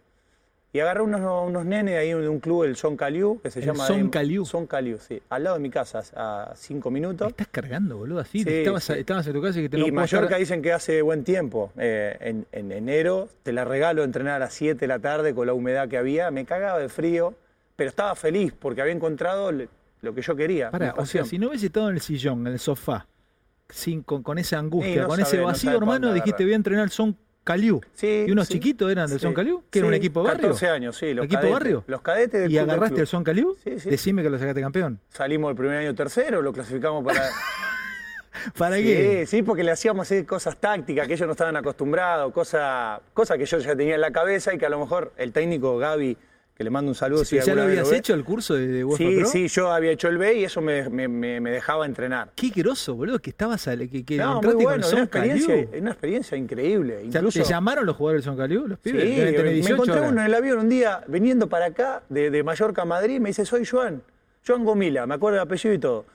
Y 0.77 0.81
agarré 0.81 1.01
unos, 1.01 1.23
unos 1.49 1.65
nenes 1.65 1.97
ahí 1.99 2.09
de 2.11 2.29
un 2.29 2.39
club, 2.39 2.65
el 2.65 2.77
Son 2.77 2.99
Caliú, 2.99 3.41
que 3.43 3.51
se 3.51 3.61
¿El 3.61 3.65
llama... 3.67 3.87
Son 3.87 4.11
Caliú? 4.11 4.45
Son 4.45 4.67
Caliú, 4.67 4.99
sí. 5.01 5.23
Al 5.31 5.45
lado 5.45 5.57
de 5.57 5.63
mi 5.63 5.71
casa, 5.71 6.03
a 6.15 6.53
cinco 6.55 6.91
Me 6.91 7.01
minutos. 7.01 7.29
estás 7.29 7.49
cargando, 7.49 7.97
boludo, 7.97 8.21
así. 8.21 8.43
Sí, 8.43 8.51
estabas, 8.51 8.85
sí. 8.85 8.93
estabas 8.93 9.27
en 9.27 9.33
tu 9.33 9.41
casa 9.41 9.59
y 9.59 9.63
que 9.63 9.69
te 9.71 9.79
no 9.79 9.87
Y 9.87 9.91
puedo 9.91 10.03
Mallorca 10.03 10.27
estar- 10.27 10.39
dicen 10.39 10.61
que 10.61 10.73
hace 10.75 11.01
buen 11.01 11.25
tiempo. 11.25 11.73
Eh, 11.79 12.15
en, 12.21 12.47
en 12.53 12.73
enero 12.73 13.31
te 13.43 13.53
la 13.55 13.65
regalo 13.65 14.05
entrenar 14.05 14.35
a 14.35 14.39
las 14.41 14.53
7 14.53 14.79
de 14.79 14.87
la 14.87 14.99
tarde 14.99 15.35
con 15.35 15.47
la 15.47 15.55
humedad 15.55 15.89
que 15.89 15.97
había. 15.97 16.31
Me 16.31 16.45
cagaba 16.45 16.79
de 16.79 16.91
frío, 16.91 17.33
pero 17.75 17.89
estaba 17.89 18.15
feliz 18.15 18.53
porque 18.59 18.83
había 18.83 18.93
encontrado 18.93 19.51
lo 19.53 20.15
que 20.15 20.21
yo 20.21 20.37
quería. 20.37 20.71
Pará, 20.71 20.93
mi 20.95 21.03
o 21.03 21.07
sea, 21.07 21.25
si 21.25 21.39
no 21.39 21.49
hubiese 21.49 21.67
estado 21.67 21.89
en 21.89 21.95
el 21.95 22.03
sillón, 22.03 22.47
en 22.47 22.53
el 22.53 22.59
sofá, 22.59 23.07
sin, 23.71 24.03
con, 24.03 24.23
con 24.23 24.37
esa 24.39 24.59
angustia, 24.59 25.03
no 25.03 25.09
con 25.09 25.17
sabe- 25.17 25.29
ese 25.29 25.37
no 25.39 25.45
vacío, 25.47 25.71
hermano, 25.77 26.13
dijiste, 26.13 26.45
voy 26.45 26.53
a 26.53 26.57
entrenar 26.57 26.91
Son 26.91 27.17
Caliú. 27.47 27.81
Sí, 27.95 28.25
¿Y 28.27 28.33
unos 28.33 28.49
sí, 28.49 28.55
chiquitos 28.55 28.91
eran 28.91 29.09
del 29.09 29.21
sí, 29.21 29.23
Son 29.23 29.33
Caliú? 29.33 29.63
¿Que 29.71 29.79
era 29.79 29.87
un 29.87 29.95
equipo 29.95 30.21
barrio? 30.21 30.49
14 30.49 30.69
años, 30.69 30.97
sí. 30.97 31.15
Los 31.15 31.27
¿Equipo 31.27 31.43
cadetes, 31.43 31.53
barrio? 31.55 31.85
Los 31.87 32.01
cadetes 32.03 32.41
del 32.41 32.51
¿Y 32.51 32.55
club 32.55 32.61
del 32.63 32.71
agarraste 32.71 32.95
club. 32.95 33.01
el 33.03 33.07
Son 33.07 33.23
Caliú? 33.25 33.57
Sí, 33.63 33.79
sí. 33.79 33.89
Decime 33.89 34.25
que 34.25 34.31
lo 34.31 34.37
sacaste 34.37 34.61
campeón. 34.61 34.99
Salimos 35.11 35.51
el 35.51 35.57
primer 35.57 35.79
año 35.79 35.95
tercero, 35.95 36.43
lo 36.43 36.53
clasificamos 36.53 37.05
para... 37.05 37.23
¿Para 38.59 38.77
qué? 38.77 39.25
Sí, 39.29 39.43
porque 39.43 39.63
le 39.63 39.71
hacíamos 39.71 40.07
hacer 40.07 40.27
cosas 40.27 40.57
tácticas 40.57 41.07
que 41.07 41.15
ellos 41.15 41.27
no 41.27 41.33
estaban 41.33 41.57
acostumbrados, 41.57 42.33
cosas 42.33 43.01
cosas 43.15 43.39
que 43.39 43.47
yo 43.47 43.59
ya 43.59 43.77
tenía 43.77 43.95
en 43.95 44.01
la 44.01 44.11
cabeza 44.11 44.53
y 44.53 44.59
que 44.59 44.67
a 44.67 44.69
lo 44.69 44.81
mejor 44.81 45.13
el 45.17 45.33
técnico 45.33 45.79
Gaby, 45.79 46.17
que 46.57 46.65
le 46.65 46.71
mando 46.71 46.91
un 46.91 46.95
saludo 46.95 47.23
si 47.23 47.37
¿Ya 47.39 47.55
lo 47.55 47.63
habías 47.65 47.93
hecho 47.93 48.15
el 48.15 48.25
curso 48.25 48.55
de, 48.55 48.67
de 48.67 48.97
Sí, 48.97 49.17
Pro? 49.19 49.27
sí, 49.29 49.47
yo 49.49 49.71
había 49.71 49.91
hecho 49.91 50.09
el 50.09 50.17
B 50.17 50.39
y 50.39 50.45
eso 50.45 50.63
me, 50.63 50.89
me- 50.89 51.07
me- 51.07 51.39
me 51.39 51.51
dejaba 51.51 51.85
entrenar. 51.85 52.31
Qué 52.35 52.49
groso, 52.49 52.95
boludo, 52.95 53.19
que 53.19 53.29
estabas 53.29 53.69
al, 53.69 53.91
que, 53.91 54.07
que 54.07 54.17
No, 54.17 54.41
muy 54.41 54.55
bueno, 54.65 54.87
una 54.91 55.03
experiencia, 55.03 55.69
una 55.79 55.91
experiencia 55.91 56.35
increíble. 56.39 56.97
O 56.97 57.11
sea, 57.13 57.21
Incluso, 57.21 57.43
¿Te 57.43 57.49
llamaron 57.49 57.85
los 57.85 57.95
jugadores 57.97 58.25
del 58.25 58.31
Son 58.33 58.39
Caliú, 58.39 58.67
los 58.69 58.79
sí, 58.83 58.91
pibes? 58.91 59.05
Deben 59.05 59.25
tener 59.37 59.45
me 59.45 59.53
18 59.53 59.75
encontré 59.75 59.95
ahora. 59.97 60.09
uno 60.09 60.21
en 60.23 60.27
el 60.29 60.35
avión 60.35 60.59
un 60.61 60.69
día 60.71 61.05
viniendo 61.09 61.47
para 61.47 61.67
acá, 61.67 62.03
de, 62.09 62.31
de 62.31 62.43
Mallorca 62.43 62.83
a 62.83 62.87
Madrid, 62.87 63.21
me 63.21 63.29
dice, 63.29 63.45
soy 63.45 63.67
Joan, 63.67 64.01
Joan 64.47 64.65
Gomila, 64.65 65.07
me 65.07 65.15
acuerdo 65.17 65.37
el 65.37 65.43
apellido 65.43 65.75
y 65.75 65.79
todo. 65.79 66.07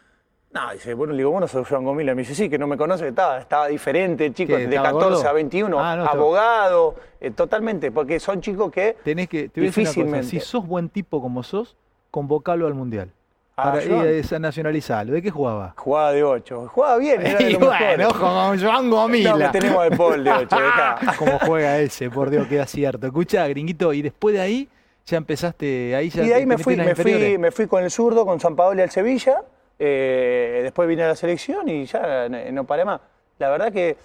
No, 0.53 0.73
dice, 0.73 0.93
bueno, 0.93 1.13
le 1.13 1.19
digo, 1.19 1.31
vos 1.31 1.39
no 1.39 1.47
sos 1.47 1.65
Joan 1.67 1.85
Gomila. 1.85 2.13
Me 2.13 2.23
dice, 2.23 2.35
sí, 2.35 2.49
que 2.49 2.57
no 2.57 2.67
me 2.67 2.75
conoce, 2.75 3.07
estaba, 3.07 3.39
estaba 3.39 3.67
diferente, 3.67 4.33
chico, 4.33 4.53
¿Qué, 4.57 4.67
de 4.67 4.75
estaba 4.75 4.89
14 4.91 5.15
gordo? 5.15 5.29
a 5.29 5.33
21, 5.33 5.79
Ah, 5.79 5.95
no, 5.95 6.05
abogado, 6.05 6.95
eh, 7.21 7.31
totalmente, 7.31 7.89
porque 7.91 8.19
son 8.19 8.41
chicos 8.41 8.69
que... 8.69 8.97
Tenés 9.03 9.29
que, 9.29 9.47
te 9.47 9.61
a 9.61 9.63
una 9.63 9.71
cosa, 9.71 9.81
Difícilmente. 9.81 10.27
si 10.27 10.39
sos 10.41 10.67
buen 10.67 10.89
tipo 10.89 11.21
como 11.21 11.41
sos, 11.43 11.77
convocalo 12.11 12.67
al 12.67 12.73
Mundial. 12.73 13.11
Ah, 13.55 13.71
Para, 13.71 13.81
Joan. 13.87 14.05
y, 14.05 14.09
eh, 14.09 14.39
nacionalizalo. 14.39 15.13
¿De 15.13 15.21
qué 15.21 15.31
jugaba? 15.31 15.73
Jugaba 15.77 16.11
de 16.11 16.23
8. 16.23 16.67
Jugaba 16.73 16.97
bien, 16.97 17.25
era 17.25 17.37
de 17.39 17.51
Y 17.51 17.55
bueno, 17.55 18.09
con 18.09 18.59
Joan 18.59 18.89
Gomila. 18.89 19.31
No, 19.31 19.37
que 19.37 19.59
tenemos 19.59 19.83
de 19.89 19.95
Paul 19.95 20.23
de 20.23 20.31
8. 20.31 20.47
dejá. 20.55 21.15
Cómo 21.17 21.39
juega 21.39 21.79
ese, 21.79 22.09
por 22.09 22.29
Dios, 22.29 22.47
queda 22.47 22.65
cierto. 22.65 23.07
Escucha, 23.07 23.47
gringuito, 23.47 23.93
y 23.93 24.01
después 24.01 24.35
de 24.35 24.41
ahí 24.41 24.69
ya 25.05 25.15
empezaste, 25.17 25.95
ahí 25.95 26.09
ya 26.09 26.23
Y 26.23 26.27
de 26.27 26.33
ahí 26.33 26.45
me 26.45 26.57
fui, 26.57 26.75
me, 26.75 26.93
fui, 26.95 27.37
me 27.37 27.51
fui 27.51 27.67
con 27.67 27.83
el 27.83 27.91
zurdo, 27.91 28.25
con 28.25 28.39
San 28.39 28.55
Paolo 28.55 28.79
y 28.79 28.83
al 28.83 28.91
Sevilla. 28.91 29.43
Eh, 29.83 30.59
después 30.63 30.87
vine 30.87 31.03
a 31.03 31.07
la 31.07 31.15
selección 31.15 31.67
y 31.67 31.85
ya 31.85 32.29
no, 32.29 32.63
paré 32.65 32.85
más. 32.85 33.01
La 33.39 33.49
verdad 33.49 33.73
que 33.73 33.97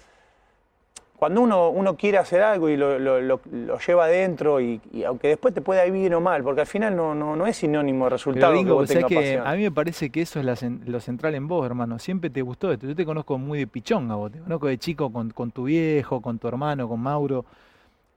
cuando 1.17 1.41
uno, 1.41 1.69
uno 1.69 1.95
quiere 1.95 2.17
hacer 2.19 2.41
algo 2.43 2.69
y 2.69 2.77
lo, 2.77 2.99
lo- 2.99 3.19
lo- 3.21 3.41
lo 3.51 3.79
lleva 3.79 4.05
adentro, 4.05 4.61
y, 4.61 4.79
y 4.91 5.03
aunque 5.03 5.29
después 5.29 5.51
te 5.53 5.61
pueda 5.61 5.83
ir 5.85 5.91
bien 5.91 6.13
o 6.13 6.21
mal, 6.21 6.43
porque 6.43 6.61
al 6.61 6.67
final 6.67 6.95
no, 6.95 7.15
no, 7.15 7.35
no 7.35 7.47
es 7.47 7.57
sinónimo 7.57 8.05
de 8.05 8.09
Pero 8.09 8.15
resultado 8.17 8.51
que 8.53 8.57
gringo, 8.59 8.75
vos 8.75 8.87
¿sabés 8.87 8.95
tengas 9.05 9.09
que 9.09 9.15
pasión. 9.15 9.47
a 9.47 9.55
mí 9.55 9.63
me 9.63 9.71
parece 9.71 10.09
que 10.11 10.21
eso 10.21 10.39
es 10.39 10.45
la 10.45 10.55
lo 10.85 10.99
central 10.99 11.33
en 11.33 11.47
vos, 11.47 11.65
hermano. 11.65 11.97
Siempre 11.97 12.29
te 12.29 12.41
gustó 12.43 12.71
esto. 12.71 12.85
Yo 12.87 12.95
te 12.95 13.03
conozco 13.05 13.37
muy 13.39 13.57
de 13.59 13.67
pichón 13.67 14.11
a 14.11 14.15
vos. 14.15 14.31
Te 14.31 14.39
conozco 14.39 14.67
de 14.67 14.77
chico 14.77 15.11
con, 15.11 15.31
con 15.31 15.49
tu 15.51 15.63
viejo, 15.63 16.21
con 16.21 16.37
tu 16.37 16.47
hermano, 16.47 16.87
con 16.87 16.99
Mauro. 16.99 17.45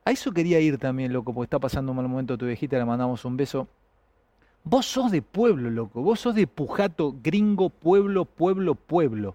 A 0.05 0.11
eso 0.11 0.31
quería 0.33 0.61
ir 0.61 0.77
también, 0.77 1.11
loco, 1.13 1.33
porque 1.33 1.45
está 1.47 1.59
pasando 1.59 1.93
un 1.93 1.97
mal 1.97 2.09
momento 2.09 2.37
tu 2.37 2.45
viejita, 2.47 2.77
le 2.77 2.85
mandamos 2.85 3.25
un 3.25 3.37
beso. 3.37 3.67
Vos 4.65 4.87
sos 4.87 5.11
de 5.11 5.23
pueblo, 5.23 5.71
loco. 5.71 6.03
Vos 6.03 6.21
sos 6.21 6.35
de 6.35 6.47
Pujato, 6.47 7.15
gringo, 7.23 7.71
pueblo, 7.71 8.25
pueblo, 8.25 8.75
pueblo. 8.75 9.35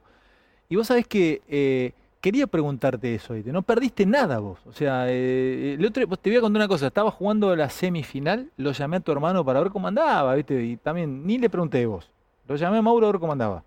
Y 0.70 0.76
vos 0.76 0.88
sabés 0.88 1.08
que 1.08 1.42
eh, 1.48 1.92
quería 2.22 2.48
preguntarte 2.48 3.14
eso, 3.16 3.34
¿viste? 3.34 3.52
No 3.52 3.62
perdiste 3.62 4.06
nada 4.06 4.40
vos. 4.40 4.60
O 4.68 4.72
sea, 4.72 5.06
eh, 5.10 5.76
el 5.78 5.86
otro, 5.86 6.06
te 6.18 6.30
voy 6.30 6.38
a 6.38 6.42
contar 6.42 6.60
una 6.62 6.68
cosa. 6.68 6.88
Estaba 6.88 7.12
jugando 7.12 7.56
la 7.56 7.70
semifinal, 7.70 8.50
lo 8.58 8.72
llamé 8.72 8.98
a 8.98 9.00
tu 9.00 9.12
hermano 9.12 9.44
para 9.44 9.60
ver 9.62 9.72
cómo 9.72 9.88
andaba, 9.88 10.34
¿viste? 10.36 10.64
Y 10.64 10.78
también 10.78 11.26
ni 11.26 11.38
le 11.38 11.50
pregunté 11.50 11.80
de 11.80 11.86
vos. 11.88 12.10
Lo 12.48 12.56
llamé 12.56 12.78
a 12.78 12.82
Mauro 12.82 13.08
a 13.08 13.12
ver 13.12 13.20
cómo 13.20 13.32
andaba. 13.34 13.64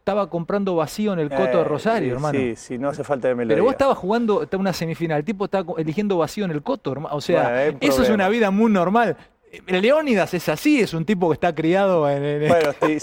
Estaba 0.00 0.28
comprando 0.28 0.74
vacío 0.74 1.12
en 1.12 1.18
el 1.20 1.28
Coto 1.28 1.42
de 1.58 1.60
Eh, 1.60 1.64
Rosario, 1.64 2.08
sí, 2.08 2.12
hermano. 2.14 2.38
Sí, 2.38 2.56
sí, 2.56 2.78
no 2.78 2.88
hace 2.88 3.04
falta 3.04 3.28
de 3.28 3.34
melodía. 3.34 3.54
Pero 3.54 3.64
vos 3.64 3.72
estabas 3.72 3.98
jugando 3.98 4.42
está 4.42 4.56
una 4.56 4.72
semifinal, 4.72 5.18
el 5.18 5.24
tipo 5.24 5.44
estaba 5.44 5.74
eligiendo 5.76 6.16
vacío 6.16 6.44
en 6.44 6.50
el 6.50 6.62
coto, 6.62 6.90
hermano. 6.90 7.14
O 7.14 7.20
sea, 7.20 7.50
Bueno, 7.50 7.78
eso 7.80 8.02
es 8.02 8.08
una 8.08 8.28
vida 8.28 8.50
muy 8.50 8.72
normal. 8.72 9.16
Eh, 9.52 9.80
Leónidas 9.80 10.32
es 10.34 10.48
así, 10.48 10.80
es 10.80 10.94
un 10.94 11.04
tipo 11.04 11.28
que 11.28 11.34
está 11.34 11.52
criado 11.54 12.08
en. 12.08 12.24
en- 12.24 12.48
Bueno, 12.48 12.70
sí, 12.80 12.98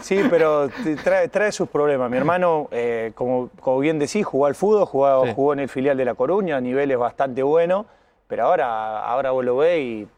sí, 0.00 0.20
pero 0.28 0.68
trae, 1.04 1.28
trae 1.28 1.52
sus 1.52 1.68
problemas. 1.68 2.10
Mi 2.10 2.16
hermano, 2.16 2.68
eh, 2.72 3.12
como, 3.14 3.50
como 3.60 3.78
bien 3.78 3.98
decís, 4.00 4.24
jugó 4.26 4.46
al 4.46 4.54
fútbol, 4.56 4.84
jugó, 4.86 5.26
Sí. 5.26 5.32
jugó 5.34 5.52
en 5.52 5.60
el 5.60 5.68
filial 5.68 5.96
de 5.96 6.04
La 6.04 6.14
Coruña, 6.14 6.56
a 6.56 6.60
niveles 6.60 6.98
bastante 6.98 7.42
buenos, 7.44 7.86
pero 8.26 8.44
ahora, 8.46 9.04
ahora 9.06 9.30
vos 9.30 9.44
lo 9.44 9.56
ves 9.58 9.78
y, 9.80 10.08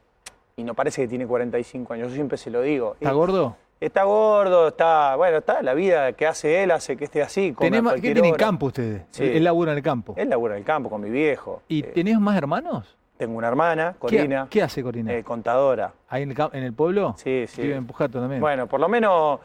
y 0.57 0.65
no 0.65 0.73
parece 0.75 1.03
que 1.03 1.09
tiene 1.09 1.27
45 1.27 1.93
años. 1.93 2.09
Yo 2.09 2.15
siempre 2.15 2.39
se 2.39 2.51
lo 2.51 2.63
digo. 2.63 2.95
¿Está 3.01 3.11
Y- 3.11 3.15
gordo? 3.15 3.57
Está 3.81 4.05
gordo, 4.05 4.69
está, 4.69 5.15
bueno, 5.17 5.39
está 5.39 5.61
la 5.61 5.75
vida 5.75 6.13
que 6.15 6.27
hace 6.27 6.63
él, 6.63 6.71
hace 6.71 6.97
que 6.97 7.05
esté 7.05 7.21
así. 7.21 7.53
come 7.53 7.67
¿Tenés 7.67 7.81
a 7.81 7.83
más- 7.83 7.93
¿Qué 7.95 7.99
cualquier 7.99 8.15
tiene 8.15 8.29
en 8.29 8.35
campo 8.37 8.67
ustedes? 8.67 9.03
Sí. 9.11 9.25
Él 9.25 9.45
labura 9.45 9.73
en 9.73 9.79
el 9.79 9.85
campo. 9.85 10.15
Él 10.17 10.31
labura 10.31 10.55
en 10.55 10.61
el 10.61 10.65
campo 10.65 10.89
con 10.89 11.03
mi 11.03 11.11
viejo. 11.11 11.61
¿Y 11.69 11.81
Eh, 11.81 11.91
tenés 11.95 12.19
más 12.19 12.35
hermanos? 12.39 12.97
Tengo 13.17 13.37
una 13.39 13.49
hermana, 13.49 13.93
¿Qué, 13.93 13.99
Corina, 13.99 14.47
qué 14.51 14.63
hace 14.63 14.83
Corina? 14.83 15.13
eh, 15.13 15.23
contadora. 15.23 15.93
¿Ahí 16.09 16.23
en 16.23 16.31
el, 16.33 16.37
en 16.53 16.63
el 16.65 16.73
pueblo? 16.73 17.15
Sí, 17.17 17.47
sí. 17.49 17.63
Vive 17.63 17.77
en 17.77 17.87
Pujato 17.87 18.21
también. 18.21 18.41
Bueno, 18.41 18.67
por 18.67 18.81
lo 18.81 18.89
menos 18.89 19.41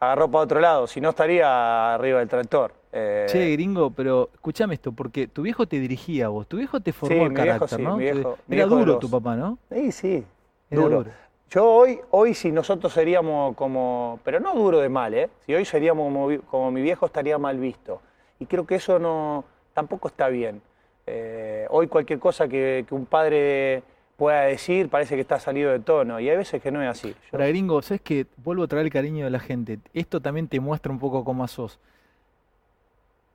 agarró 0.00 0.30
para 0.30 0.44
otro 0.44 0.60
lado, 0.60 0.86
si 0.86 1.00
no 1.00 1.10
estaría 1.10 1.94
arriba 1.94 2.18
del 2.18 2.28
tractor. 2.28 2.74
Eh, 2.92 3.26
Che, 3.28 3.52
gringo, 3.52 3.90
pero 3.90 4.30
escuchame 4.34 4.74
esto, 4.74 4.92
porque 4.92 5.26
tu 5.26 5.42
viejo 5.42 5.66
te 5.66 5.80
dirigía 5.80 6.26
a 6.26 6.28
vos, 6.28 6.46
tu 6.46 6.58
viejo 6.58 6.80
te 6.80 6.92
formó 6.92 7.14
Sí, 7.16 7.20
el 7.22 7.28
mi 7.30 7.34
viejo 7.42 7.58
carácter, 7.58 7.78
sí, 7.78 7.84
¿no? 7.84 7.96
mi 7.96 8.02
viejo- 8.04 8.38
mi 8.46 8.56
Era 8.56 8.66
viejo 8.66 8.76
duro 8.78 8.92
los- 8.92 9.00
tu 9.00 9.10
papá, 9.10 9.34
¿no? 9.36 9.58
Sí, 9.72 9.92
sí, 9.92 10.24
Era 10.70 10.82
duro. 10.82 10.96
duro. 10.98 11.10
Yo 11.50 11.64
hoy, 11.70 12.00
hoy 12.10 12.34
si 12.34 12.50
nosotros 12.52 12.92
seríamos 12.92 13.54
como, 13.56 14.18
pero 14.24 14.40
no 14.40 14.54
duro 14.54 14.78
de 14.80 14.88
mal, 14.88 15.14
¿eh? 15.14 15.30
Si 15.46 15.54
hoy 15.54 15.64
seríamos 15.64 16.12
como 16.50 16.70
mi 16.70 16.82
viejo 16.82 17.06
estaría 17.06 17.38
mal 17.38 17.58
visto. 17.58 18.00
Y 18.40 18.46
creo 18.46 18.66
que 18.66 18.76
eso 18.76 18.98
no, 18.98 19.44
tampoco 19.72 20.08
está 20.08 20.28
bien. 20.28 20.60
Eh, 21.06 21.66
hoy 21.70 21.86
cualquier 21.86 22.18
cosa 22.18 22.48
que, 22.48 22.84
un 22.90 23.06
padre 23.06 23.82
pueda 24.16 24.42
decir 24.42 24.88
parece 24.88 25.16
que 25.16 25.20
está 25.22 25.40
salido 25.40 25.72
de 25.72 25.80
tono 25.80 26.20
y 26.20 26.28
hay 26.28 26.36
veces 26.36 26.62
que 26.62 26.70
no 26.70 26.82
es 26.82 26.88
así. 26.88 27.14
Para 27.30 27.46
gringo, 27.48 27.82
¿sabes 27.82 28.00
que 28.00 28.26
Vuelvo 28.36 28.62
a 28.62 28.68
traer 28.68 28.86
el 28.86 28.92
cariño 28.92 29.24
de 29.24 29.30
la 29.30 29.40
gente. 29.40 29.78
Esto 29.92 30.20
también 30.20 30.48
te 30.48 30.60
muestra 30.60 30.92
un 30.92 30.98
poco 30.98 31.24
cómo 31.24 31.46
sos. 31.48 31.78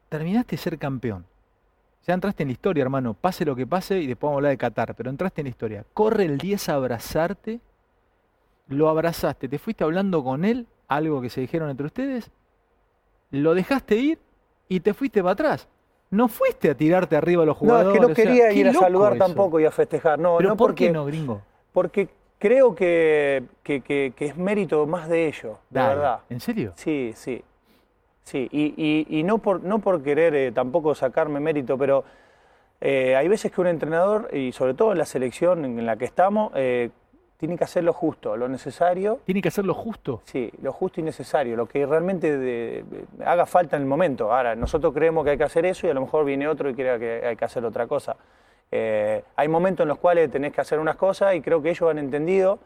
Terminaste 0.10 0.56
de 0.56 0.62
ser 0.62 0.78
campeón. 0.78 1.26
Ya 2.08 2.14
entraste 2.14 2.44
en 2.44 2.50
la 2.50 2.54
historia, 2.54 2.82
hermano. 2.82 3.14
Pase 3.14 3.46
lo 3.46 3.56
que 3.56 3.68
pase 3.68 4.00
y 4.00 4.08
después 4.08 4.30
vamos 4.30 4.38
a 4.38 4.40
hablar 4.40 4.52
de 4.52 4.58
Qatar, 4.58 4.96
pero 4.96 5.10
entraste 5.10 5.42
en 5.42 5.46
la 5.46 5.50
historia. 5.50 5.86
Corre 5.94 6.26
el 6.26 6.38
10 6.38 6.70
a 6.70 6.76
abrazarte. 6.76 7.60
Lo 8.68 8.90
abrazaste. 8.90 9.48
Te 9.48 9.60
fuiste 9.60 9.84
hablando 9.84 10.24
con 10.24 10.46
él, 10.46 10.66
algo 10.88 11.22
que 11.22 11.30
se 11.30 11.42
dijeron 11.42 11.70
entre 11.70 11.86
ustedes. 11.86 12.32
Lo 13.32 13.54
dejaste 13.54 13.96
ir 13.96 14.20
y 14.68 14.80
te 14.80 14.94
fuiste 14.94 15.22
para 15.22 15.34
atrás. 15.34 15.68
No 16.12 16.28
fuiste 16.28 16.70
a 16.72 16.76
tirarte 16.76 17.16
arriba 17.16 17.44
a 17.44 17.46
los 17.46 17.62
no, 17.62 17.78
es 17.78 17.84
jugadores. 17.86 17.94
que 17.94 18.00
no 18.00 18.12
o 18.12 18.16
sea, 18.16 18.26
quería 18.26 18.52
ir 18.52 18.68
a 18.70 18.74
saludar 18.74 19.14
eso. 19.16 19.26
tampoco 19.26 19.60
y 19.60 19.66
a 19.66 19.72
festejar, 19.72 20.18
no, 20.20 20.38
Pero 20.38 20.50
no 20.50 20.58
¿por 20.58 20.70
porque, 20.72 20.88
qué 20.88 20.92
no, 20.92 21.06
gringo? 21.06 21.42
Porque 21.72 22.10
creo 22.40 22.74
que, 22.74 23.44
que- 23.64 23.82
que- 23.82 24.14
que 24.16 24.26
es 24.26 24.36
mérito 24.38 24.88
más 24.88 25.08
de 25.08 25.28
ellos, 25.28 25.58
de 25.70 25.80
verdad. 25.82 26.20
¿En 26.30 26.40
serio? 26.40 26.74
Sí, 26.76 27.12
sí. 27.16 27.44
Sí, 28.24 28.48
y, 28.52 28.74
y- 29.10 29.20
y 29.20 29.24
no, 29.24 29.40
por, 29.40 29.64
no 29.64 29.80
por 29.80 30.02
querer 30.04 30.36
eh, 30.36 30.52
tampoco 30.52 30.94
sacarme 30.96 31.40
mérito, 31.40 31.78
pero 31.78 32.04
eh, 32.82 33.16
hay 33.16 33.28
veces 33.28 33.52
que 33.52 33.60
un 33.62 33.68
entrenador, 33.68 34.30
y 34.34 34.52
sobre 34.52 34.74
todo 34.74 34.92
en 34.92 34.98
la 35.00 35.06
selección 35.06 35.66
en 35.66 35.86
la 35.86 35.96
que 35.98 36.06
estamos, 36.06 36.52
eh, 36.56 36.90
tiene 37.40 37.58
que 37.58 37.64
hacer 37.64 37.86
lo 37.86 37.94
justo, 37.94 38.36
lo 38.36 38.50
necesario 38.50 39.20
Tiene 39.26 39.42
que 39.42 39.48
hacerlo 39.48 39.74
justo. 39.74 40.22
Sí, 40.26 40.52
lo 40.62 40.74
justo 40.74 41.00
y 41.00 41.04
necesario, 41.04 41.56
lo 41.56 41.66
que 41.68 41.86
realmente 41.86 42.38
de- 42.38 42.84
de- 42.84 43.26
haga 43.26 43.46
falta 43.46 43.78
en 43.78 43.84
el 43.84 43.88
momento. 43.88 44.34
Ahora, 44.34 44.56
nosotros 44.58 44.94
creemos 44.94 45.24
que 45.24 45.32
hay 45.32 45.38
que 45.38 45.46
hacer 45.46 45.66
eso 45.66 45.88
y 45.88 45.90
a 45.90 45.94
lo 45.94 46.02
mejor 46.02 46.26
viene 46.26 46.50
otro 46.50 46.70
y 46.70 46.74
crea 46.76 47.00
que 47.00 47.22
hay 47.26 47.38
que 47.38 47.46
hacer 47.46 47.64
otra 47.64 47.88
cosa. 47.88 48.18
Eh, 48.72 49.24
hay 49.38 49.48
momentos 49.48 49.86
en 49.86 49.88
los 49.88 50.00
cuales 50.00 50.30
tenés 50.30 50.52
que 50.52 50.60
hacer 50.60 50.80
unas 50.80 50.98
cosas 50.98 51.34
y 51.34 51.40
creo 51.42 51.62
que 51.62 51.70
ellos 51.70 51.90
han 51.90 51.98
entendido, 52.00 52.60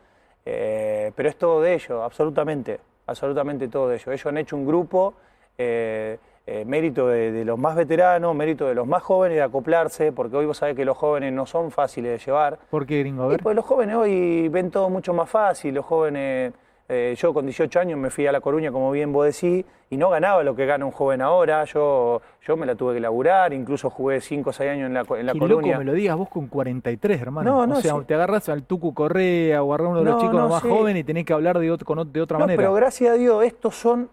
eh, 0.43 1.11
pero 1.15 1.29
es 1.29 1.35
todo 1.37 1.61
de 1.61 1.75
ellos, 1.75 2.01
absolutamente, 2.03 2.79
absolutamente 3.05 3.67
todo 3.67 3.89
de 3.89 3.95
ellos. 3.97 4.07
Ellos 4.07 4.25
han 4.25 4.37
hecho 4.39 4.55
un 4.55 4.65
grupo, 4.65 5.13
eh, 5.57 6.17
eh, 6.45 6.65
mérito 6.65 7.07
de, 7.07 7.31
de 7.31 7.45
los 7.45 7.57
más 7.57 7.75
veteranos, 7.75 8.35
mérito 8.35 8.65
de 8.67 8.75
los 8.75 8.85
más 8.85 9.01
jóvenes 9.01 9.37
de 9.37 9.43
acoplarse, 9.43 10.11
porque 10.11 10.35
hoy 10.35 10.45
vos 10.45 10.57
sabés 10.57 10.75
que 10.75 10.83
los 10.85 10.97
jóvenes 10.97 11.31
no 11.33 11.45
son 11.45 11.71
fáciles 11.71 12.11
de 12.19 12.25
llevar. 12.25 12.59
¿Por 12.69 12.85
qué, 12.85 12.99
gringo? 12.99 13.23
A 13.23 13.27
Y 13.27 13.29
ver. 13.29 13.43
pues 13.43 13.55
los 13.55 13.65
jóvenes 13.65 13.95
hoy 13.95 14.49
ven 14.49 14.69
todo 14.71 14.89
mucho 14.89 15.13
más 15.13 15.29
fácil, 15.29 15.73
los 15.75 15.85
jóvenes, 15.85 16.51
eh, 16.89 17.15
yo 17.17 17.33
con 17.33 17.45
18 17.45 17.79
años 17.79 17.97
me 17.97 18.09
fui 18.09 18.27
a 18.27 18.31
La 18.33 18.41
Coruña, 18.41 18.71
como 18.73 18.91
bien 18.91 19.13
vos 19.13 19.25
decís, 19.25 19.65
y 19.89 19.95
no 19.95 20.09
ganaba 20.09 20.43
lo 20.43 20.53
que 20.55 20.65
gana 20.65 20.85
un 20.85 20.91
joven 20.91 21.21
ahora, 21.21 21.63
yo, 21.65 22.21
yo 22.41 22.57
me 22.57 22.65
la 22.65 22.75
tuve 22.75 22.95
que 22.95 22.99
laburar, 22.99 23.53
incluso 23.53 23.89
jugué 23.89 24.19
5 24.19 24.49
o 24.49 24.53
6 24.53 24.69
años 24.71 24.87
en 24.87 24.93
La, 24.95 25.05
en 25.17 25.25
la 25.27 25.31
Qué 25.33 25.39
Coruña. 25.39 25.67
loco 25.67 25.79
me 25.79 25.85
lo 25.85 25.93
digas 25.93 26.17
vos 26.17 26.27
con 26.29 26.47
43, 26.47 27.21
hermano. 27.21 27.49
No, 27.51 27.67
no, 27.67 27.77
o 27.77 27.81
sea, 27.81 27.93
sí. 27.93 27.99
te 28.05 28.15
agarras 28.15 28.49
al 28.49 28.63
Tucu 28.63 28.93
Correa 28.93 29.63
o 29.63 29.73
a 29.73 29.77
uno 29.77 29.99
de 29.99 30.03
los 30.05 30.17
chicos 30.19 30.35
no, 30.35 30.49
más 30.49 30.61
sí. 30.61 30.67
jóvenes 30.69 31.01
y 31.01 31.03
tenés 31.05 31.23
que 31.25 31.31
hablar 31.31 31.57
de, 31.59 31.71
otro- 31.71 31.85
con 31.85 31.99
ot- 31.99 32.11
de 32.11 32.21
otra 32.21 32.37
manera. 32.37 32.57
pero 32.57 32.73
gracias 32.73 33.11
a 33.11 33.13
Dios, 33.13 33.43
estos 33.45 33.75
son, 33.75 34.09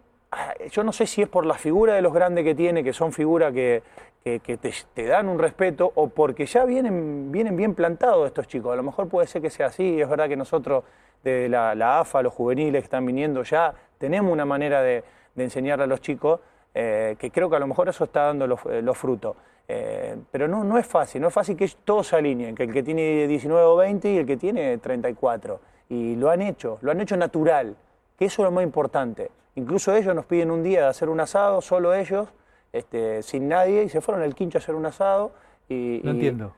yo 0.70 0.84
no 0.84 0.92
sé 0.92 1.06
si 1.06 1.22
es 1.22 1.28
por 1.28 1.44
la 1.44 1.54
figura 1.54 1.94
de 1.94 2.02
los 2.02 2.12
grandes 2.12 2.44
que 2.44 2.54
tiene, 2.54 2.84
que 2.84 2.92
son 2.92 3.12
figuras 3.12 3.52
que, 3.52 3.82
te, 4.22 5.06
dan 5.06 5.28
un 5.28 5.38
respeto, 5.38 5.90
o 5.94 6.08
porque 6.08 6.46
ya 6.46 6.64
vienen, 6.64 7.32
vienen 7.32 7.56
bien 7.56 7.74
plantados 7.74 8.26
estos 8.26 8.46
chicos. 8.46 8.72
A 8.72 8.76
lo 8.76 8.82
mejor 8.82 9.08
puede 9.08 9.26
ser 9.26 9.42
que 9.42 9.50
sea 9.50 9.66
así, 9.66 10.00
es 10.00 10.08
verdad 10.08 10.28
que 10.28 10.36
nosotros, 10.36 10.84
de 11.24 11.48
la, 11.48 12.00
AFA, 12.00 12.22
los 12.22 12.32
juveniles 12.32 12.82
que 12.82 12.84
están 12.84 13.04
viniendo 13.04 13.42
ya, 13.42 13.74
tenemos 13.98 14.32
una 14.32 14.44
manera 14.44 14.82
de, 14.82 15.02
enseñarle 15.36 15.84
a 15.84 15.86
los 15.86 16.00
chicos, 16.00 16.40
eh, 16.74 17.16
que 17.18 17.30
creo 17.30 17.48
que 17.48 17.56
a 17.56 17.58
lo 17.58 17.66
mejor 17.66 17.88
eso 17.88 18.04
está 18.04 18.24
dando 18.24 18.46
los, 18.46 18.60
eh, 18.66 18.82
frutos. 18.94 19.36
Eh, 19.66 20.16
pero 20.30 20.48
no, 20.48 20.64
no 20.64 20.78
es 20.78 20.86
fácil, 20.86 21.22
no 21.22 21.28
es 21.28 21.34
fácil 21.34 21.56
que 21.56 21.70
todos 21.84 22.08
se 22.08 22.16
alineen, 22.16 22.54
que 22.54 22.64
el 22.64 22.72
que 22.72 22.82
tiene 22.82 23.26
19 23.26 23.64
o 23.64 23.76
20 23.76 24.12
y 24.12 24.18
el 24.18 24.26
que 24.26 24.36
tiene 24.36 24.78
34. 24.78 25.60
Y 25.88 26.16
lo 26.16 26.28
han 26.28 26.42
hecho, 26.42 26.78
lo 26.82 26.90
han 26.90 27.00
hecho 27.00 27.16
natural, 27.16 27.76
que 28.18 28.26
eso 28.26 28.42
es 28.42 28.44
lo 28.44 28.50
más 28.50 28.64
importante. 28.64 29.30
Incluso 29.54 29.94
ellos 29.94 30.14
nos 30.14 30.24
piden 30.26 30.50
un 30.50 30.62
día 30.62 30.82
de 30.82 30.86
hacer 30.86 31.08
un 31.08 31.20
asado, 31.20 31.60
solo 31.60 31.92
ellos, 31.94 32.28
este, 32.72 33.22
sin 33.22 33.48
nadie, 33.48 33.82
y 33.84 33.88
se 33.88 34.00
fueron 34.00 34.22
al 34.22 34.34
quincho 34.34 34.58
a 34.58 34.60
hacer 34.60 34.74
un 34.74 34.86
asado. 34.86 35.32
Y, 35.68 36.00
No 36.04 36.10
y- 36.12 36.14
entiendo. 36.14 36.54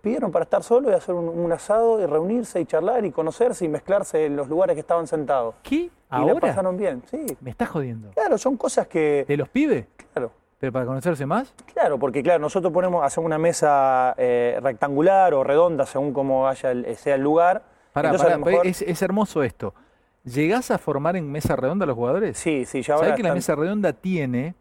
Pidieron 0.00 0.30
para 0.30 0.42
estar 0.42 0.62
solos 0.62 0.92
y 0.92 0.94
hacer 0.94 1.14
un, 1.14 1.26
un 1.28 1.50
asado 1.52 1.98
y 1.98 2.04
reunirse 2.04 2.60
y 2.60 2.66
charlar 2.66 3.06
y 3.06 3.10
conocerse 3.10 3.64
y 3.64 3.68
mezclarse 3.68 4.26
en 4.26 4.36
los 4.36 4.48
lugares 4.48 4.74
que 4.74 4.80
estaban 4.80 5.06
sentados. 5.06 5.54
¿Qué? 5.62 5.76
Y 5.76 5.90
la 6.10 6.16
¿Ahora? 6.18 6.40
pasaron 6.40 6.76
bien, 6.76 7.02
sí. 7.10 7.24
Me 7.40 7.50
estás 7.50 7.70
jodiendo. 7.70 8.10
Claro, 8.10 8.36
son 8.36 8.58
cosas 8.58 8.86
que... 8.86 9.24
¿De 9.26 9.36
los 9.38 9.48
pibes? 9.48 9.86
Claro. 10.12 10.30
¿Pero 10.58 10.72
para 10.72 10.84
conocerse 10.84 11.24
más? 11.24 11.54
Claro, 11.72 11.98
porque 11.98 12.22
claro, 12.22 12.38
nosotros 12.40 12.70
ponemos, 12.70 13.02
hacemos 13.02 13.24
una 13.26 13.38
mesa 13.38 14.14
eh, 14.18 14.58
rectangular 14.62 15.32
o 15.32 15.42
redonda 15.42 15.86
según 15.86 16.12
como 16.12 16.46
haya 16.48 16.70
el- 16.72 16.96
sea 16.96 17.14
el 17.14 17.22
lugar. 17.22 17.62
Pará, 17.94 18.08
Entonces, 18.10 18.26
pará, 18.26 18.38
lo 18.38 18.44
mejor- 18.44 18.66
es, 18.66 18.82
es 18.82 19.00
hermoso 19.02 19.42
esto. 19.42 19.74
¿Llegás 20.24 20.70
a 20.70 20.78
formar 20.78 21.16
en 21.16 21.30
mesa 21.30 21.54
redonda 21.56 21.84
a 21.84 21.86
los 21.86 21.96
jugadores? 21.96 22.38
Sí, 22.38 22.64
sí, 22.64 22.82
ya 22.82 22.94
ahora 22.94 23.08
¿Sabés 23.08 23.16
que 23.16 23.22
la 23.28 23.34
mesa 23.34 23.54
redonda 23.54 23.92
tiene 23.92 24.54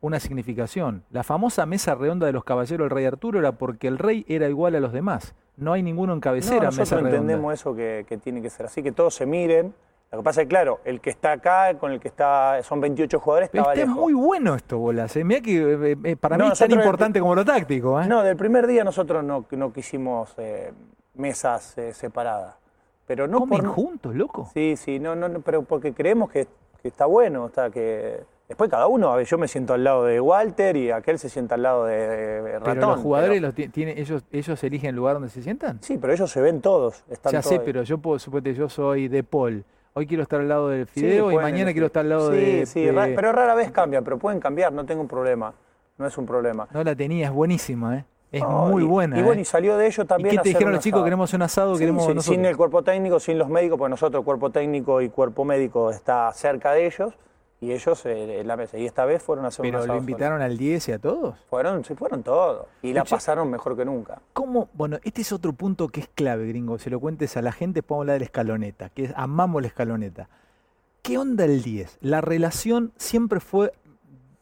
una 0.00 0.20
significación? 0.20 1.04
La 1.10 1.22
famosa 1.22 1.64
mesa 1.66 1.94
redonda 1.94 2.26
de 2.26 2.32
los 2.32 2.44
caballeros 2.44 2.84
del 2.84 2.90
rey 2.90 3.06
Arturo 3.06 3.38
era 3.38 3.52
porque 3.52 3.88
el 3.88 3.98
rey 3.98 4.24
era 4.28 4.48
igual 4.48 4.74
a 4.74 4.80
los 4.80 4.92
demás. 4.92 5.34
No 5.56 5.72
hay 5.72 5.82
ninguno 5.82 6.12
en 6.12 6.18
No, 6.18 6.20
cabecera 6.20 6.56
nosotros 6.66 6.78
mesa 6.78 6.96
redonda. 6.96 7.16
entendemos 7.16 7.54
eso 7.54 7.74
que, 7.74 8.04
que 8.06 8.18
tiene 8.18 8.42
que 8.42 8.50
ser 8.50 8.66
así, 8.66 8.82
que 8.82 8.92
todos 8.92 9.14
se 9.14 9.24
miren. 9.24 9.72
Lo 10.12 10.18
que 10.18 10.24
pasa 10.24 10.42
es 10.42 10.44
que, 10.44 10.50
claro, 10.50 10.80
el 10.84 11.00
que 11.00 11.10
está 11.10 11.32
acá, 11.32 11.76
con 11.78 11.90
el 11.92 11.98
que 11.98 12.08
está, 12.08 12.62
son 12.62 12.80
28 12.80 13.18
jugadores, 13.18 13.48
estaba 13.52 13.72
está 13.72 13.86
lejos. 13.86 13.98
muy 14.00 14.12
bueno 14.12 14.54
esto, 14.54 14.78
bolas. 14.78 15.16
¿eh? 15.16 15.24
Mirá 15.24 15.40
que 15.40 15.56
eh, 15.92 15.96
eh, 16.04 16.16
para 16.16 16.36
No, 16.36 16.44
mí 16.44 16.52
es 16.52 16.58
tan 16.58 16.70
importante 16.70 17.18
como 17.20 17.34
lo 17.34 17.44
táctico. 17.44 18.00
¿eh? 18.00 18.06
No, 18.06 18.22
del 18.22 18.36
primer 18.36 18.66
día 18.66 18.84
nosotros 18.84 19.24
no, 19.24 19.46
no 19.50 19.72
quisimos 19.72 20.36
mesas 21.14 21.76
eh, 21.78 21.92
separadas. 21.94 22.54
Pero 23.06 23.26
no 23.28 23.40
¿Comen 23.40 23.60
por... 23.60 23.68
juntos, 23.70 24.14
loco? 24.14 24.50
Sí, 24.52 24.76
sí, 24.76 24.98
no, 24.98 25.14
no, 25.14 25.28
no, 25.28 25.40
pero 25.40 25.62
porque 25.62 25.92
creemos 25.92 26.30
que, 26.30 26.46
que 26.82 26.88
está 26.88 27.06
bueno, 27.06 27.46
está 27.46 27.70
que 27.70 28.20
después 28.48 28.68
cada 28.70 28.86
uno, 28.88 29.12
a 29.12 29.16
ver, 29.16 29.26
yo 29.26 29.38
me 29.38 29.46
siento 29.48 29.74
al 29.74 29.84
lado 29.84 30.04
de 30.04 30.20
Walter 30.20 30.76
y 30.76 30.90
aquel 30.90 31.18
se 31.18 31.28
sienta 31.28 31.54
al 31.54 31.62
lado 31.62 31.84
de, 31.84 31.96
de 31.96 32.52
Ratón. 32.58 32.74
pero 32.74 32.86
los 32.88 33.00
jugadores 33.00 33.36
pero- 33.36 33.46
los 33.46 33.54
ti- 33.54 33.68
tiene, 33.68 34.00
ellos, 34.00 34.24
ellos 34.32 34.64
eligen 34.64 34.90
el 34.90 34.96
lugar 34.96 35.14
donde 35.14 35.28
se 35.28 35.42
sientan. 35.42 35.78
Sí, 35.82 35.98
pero 35.98 36.12
ellos 36.12 36.30
se 36.30 36.40
ven 36.40 36.60
todos, 36.60 37.04
están 37.08 37.32
Ya 37.32 37.40
todos 37.40 37.48
sé, 37.50 37.54
ahí. 37.60 37.62
pero 37.64 37.82
yo 37.84 37.98
puedo, 37.98 38.18
suponete, 38.18 38.54
yo 38.54 38.68
soy 38.68 39.08
de 39.08 39.22
Paul. 39.22 39.64
Hoy 39.94 40.06
quiero 40.06 40.22
estar 40.24 40.40
al 40.40 40.48
lado 40.48 40.68
del 40.68 40.86
Fideo 40.86 41.30
y 41.32 41.36
mañana 41.36 41.48
elegir. 41.70 41.72
quiero 41.74 41.86
estar 41.86 42.00
al 42.02 42.08
lado 42.10 42.30
sí, 42.32 42.36
de, 42.36 42.66
Sí, 42.66 42.84
de- 42.84 42.92
ra- 42.92 43.08
pero 43.14 43.32
rara 43.32 43.54
vez 43.54 43.70
cambian, 43.70 44.02
pero 44.04 44.18
pueden 44.18 44.40
cambiar, 44.40 44.72
no 44.72 44.84
tengo 44.84 45.00
un 45.00 45.08
problema, 45.08 45.54
no 45.96 46.06
es 46.06 46.18
un 46.18 46.26
problema. 46.26 46.68
No 46.72 46.84
la 46.84 46.94
tenía, 46.94 47.26
es 47.28 47.32
buenísima, 47.32 47.96
¿eh? 47.98 48.04
Es 48.32 48.42
muy 48.44 48.82
y- 48.82 48.86
buena. 48.86 49.18
Y 49.18 49.22
bueno, 49.22 49.38
¿eh? 49.38 49.42
y 49.42 49.44
salió 49.44 49.76
de 49.76 49.86
ello 49.86 50.02
¿Y 50.02 50.06
también 50.06 50.36
qué 50.36 50.42
te 50.42 50.48
dijeron 50.50 50.68
un 50.70 50.74
los 50.76 50.84
chicos? 50.84 51.04
Queremos 51.04 51.32
un 51.32 51.42
asado, 51.42 51.74
Sí, 51.74 51.80
queremos 51.80 52.02
sí, 52.04 52.14
nosotros. 52.14 52.34
sin 52.36 52.44
el 52.44 52.56
cuerpo 52.56 52.82
técnico, 52.82 53.20
sin 53.20 53.38
los 53.38 53.48
médicos, 53.48 53.78
porque 53.78 53.90
nosotros, 53.90 54.24
cuerpo 54.24 54.50
técnico 54.50 55.00
y 55.00 55.08
cuerpo 55.08 55.44
médico, 55.44 55.90
está 55.90 56.32
cerca 56.32 56.72
de 56.72 56.86
ellos 56.86 57.14
y 57.60 57.72
ellos 57.72 58.04
eh, 58.04 58.40
en 58.40 58.46
la 58.48 58.56
mesa. 58.56 58.76
Y 58.78 58.84
esta 58.84 59.04
vez 59.06 59.22
fueron 59.22 59.44
a 59.44 59.48
hacer 59.48 59.60
un 59.64 59.68
Pero 59.68 59.78
asado. 59.78 59.86
lo 59.86 59.92
solos. 59.94 60.02
invitaron 60.08 60.42
al 60.42 60.58
10 60.58 60.88
y 60.88 60.92
a 60.92 60.98
todos. 60.98 61.36
Fueron, 61.48 61.84
sí, 61.84 61.94
fueron 61.94 62.22
todos. 62.22 62.66
Y 62.82 62.92
la 62.92 63.04
pasaron 63.04 63.48
mejor 63.50 63.76
que 63.76 63.84
nunca. 63.84 64.20
¿Cómo? 64.32 64.68
Bueno, 64.74 64.98
este 65.04 65.22
es 65.22 65.32
otro 65.32 65.52
punto 65.52 65.88
que 65.88 66.00
es 66.00 66.08
clave, 66.08 66.46
gringo. 66.48 66.78
Se 66.78 66.90
lo 66.90 67.00
cuentes 67.00 67.36
a 67.36 67.42
la 67.42 67.52
gente, 67.52 67.82
podemos 67.82 68.02
hablar 68.02 68.14
de 68.16 68.20
la 68.20 68.24
escaloneta, 68.26 68.88
que 68.90 69.04
es, 69.04 69.12
amamos 69.16 69.62
la 69.62 69.68
escaloneta. 69.68 70.28
¿Qué 71.02 71.16
onda 71.16 71.44
el 71.44 71.62
10? 71.62 71.98
La 72.00 72.20
relación 72.20 72.92
siempre 72.96 73.38
fue, 73.38 73.72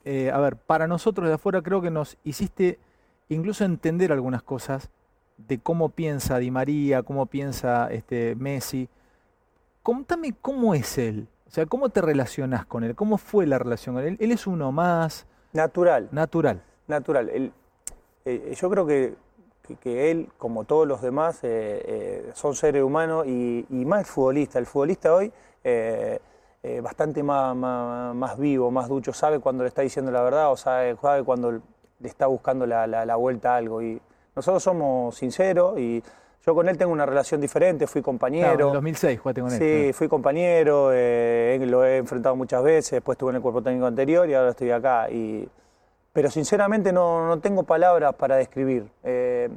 eh, 0.06 0.30
a 0.32 0.38
ver, 0.40 0.56
para 0.56 0.88
nosotros 0.88 1.28
de 1.28 1.34
afuera 1.34 1.60
creo 1.60 1.82
que 1.82 1.90
nos 1.90 2.16
hiciste 2.24 2.78
incluso 3.28 3.64
entender 3.64 4.12
algunas 4.12 4.42
cosas 4.42 4.90
de 5.36 5.58
cómo 5.58 5.88
piensa 5.88 6.38
Di 6.38 6.50
María, 6.50 7.02
cómo 7.02 7.26
piensa 7.26 7.88
este, 7.90 8.34
Messi. 8.36 8.88
Contame 9.82 10.34
cómo 10.40 10.74
es 10.74 10.96
él, 10.98 11.28
o 11.46 11.50
sea, 11.50 11.66
cómo 11.66 11.88
te 11.90 12.00
relacionás 12.00 12.64
con 12.66 12.84
él, 12.84 12.94
cómo 12.94 13.18
fue 13.18 13.46
la 13.46 13.58
relación 13.58 13.96
con 13.96 14.04
él. 14.04 14.16
Él 14.20 14.32
es 14.32 14.46
uno 14.46 14.72
más 14.72 15.26
Natural, 15.52 16.08
natural. 16.10 16.62
natural. 16.86 17.28
El- 17.30 17.52
eh, 18.24 18.54
yo 18.58 18.70
creo 18.70 18.86
que, 18.86 19.14
que- 19.62 19.76
que 19.76 20.10
él, 20.10 20.28
como 20.38 20.64
todos 20.64 20.86
los 20.88 21.02
demás, 21.02 21.40
eh, 21.44 21.82
eh, 21.86 22.30
son 22.34 22.54
seres 22.54 22.82
humanos 22.82 23.26
y, 23.26 23.66
y 23.68 23.84
más 23.84 24.00
el 24.00 24.06
futbolista. 24.06 24.58
El 24.58 24.66
futbolista 24.66 25.14
hoy, 25.14 25.30
eh, 25.62 26.18
eh, 26.62 26.80
bastante 26.80 27.22
más, 27.22 27.54
más, 27.54 28.14
más 28.14 28.38
vivo, 28.38 28.70
más 28.70 28.88
ducho, 28.88 29.12
sabe 29.12 29.38
cuando 29.38 29.64
le 29.64 29.68
está 29.68 29.82
diciendo 29.82 30.10
la 30.10 30.22
verdad 30.22 30.50
o 30.50 30.56
sabe, 30.56 30.96
sabe 31.00 31.22
cuando 31.24 31.60
le 32.00 32.08
está 32.08 32.26
buscando 32.26 32.66
la, 32.66 32.86
la- 32.86 33.04
la 33.06 33.16
vuelta 33.16 33.54
a 33.54 33.56
algo. 33.56 33.82
Y 33.82 34.00
nosotros 34.36 34.62
somos 34.62 35.14
sinceros 35.16 35.78
y 35.78 36.02
yo 36.46 36.54
con 36.54 36.68
él 36.68 36.76
tengo 36.76 36.92
una 36.92 37.06
relación 37.06 37.40
diferente, 37.40 37.86
fui 37.86 38.02
compañero. 38.02 38.48
Claro, 38.48 38.64
en 38.64 38.68
el 38.68 38.74
2006 38.74 39.20
jugaste 39.20 39.40
con 39.40 39.50
él. 39.52 39.58
Sí, 39.58 39.78
claro. 39.80 39.94
fui 39.94 40.08
compañero, 40.08 40.90
eh, 40.92 41.58
lo 41.66 41.84
he 41.84 41.96
enfrentado 41.96 42.36
muchas 42.36 42.62
veces, 42.62 42.90
después 42.92 43.16
estuve 43.16 43.30
en 43.30 43.36
el 43.36 43.42
cuerpo 43.42 43.62
técnico 43.62 43.86
anterior 43.86 44.28
y 44.28 44.34
ahora 44.34 44.50
estoy 44.50 44.70
acá. 44.70 45.08
Y, 45.10 45.48
pero 46.12 46.30
sinceramente 46.30 46.92
no, 46.92 47.26
no 47.26 47.38
tengo 47.40 47.62
palabras 47.62 48.14
para 48.14 48.36
describir. 48.36 48.86
Eh, 49.02 49.48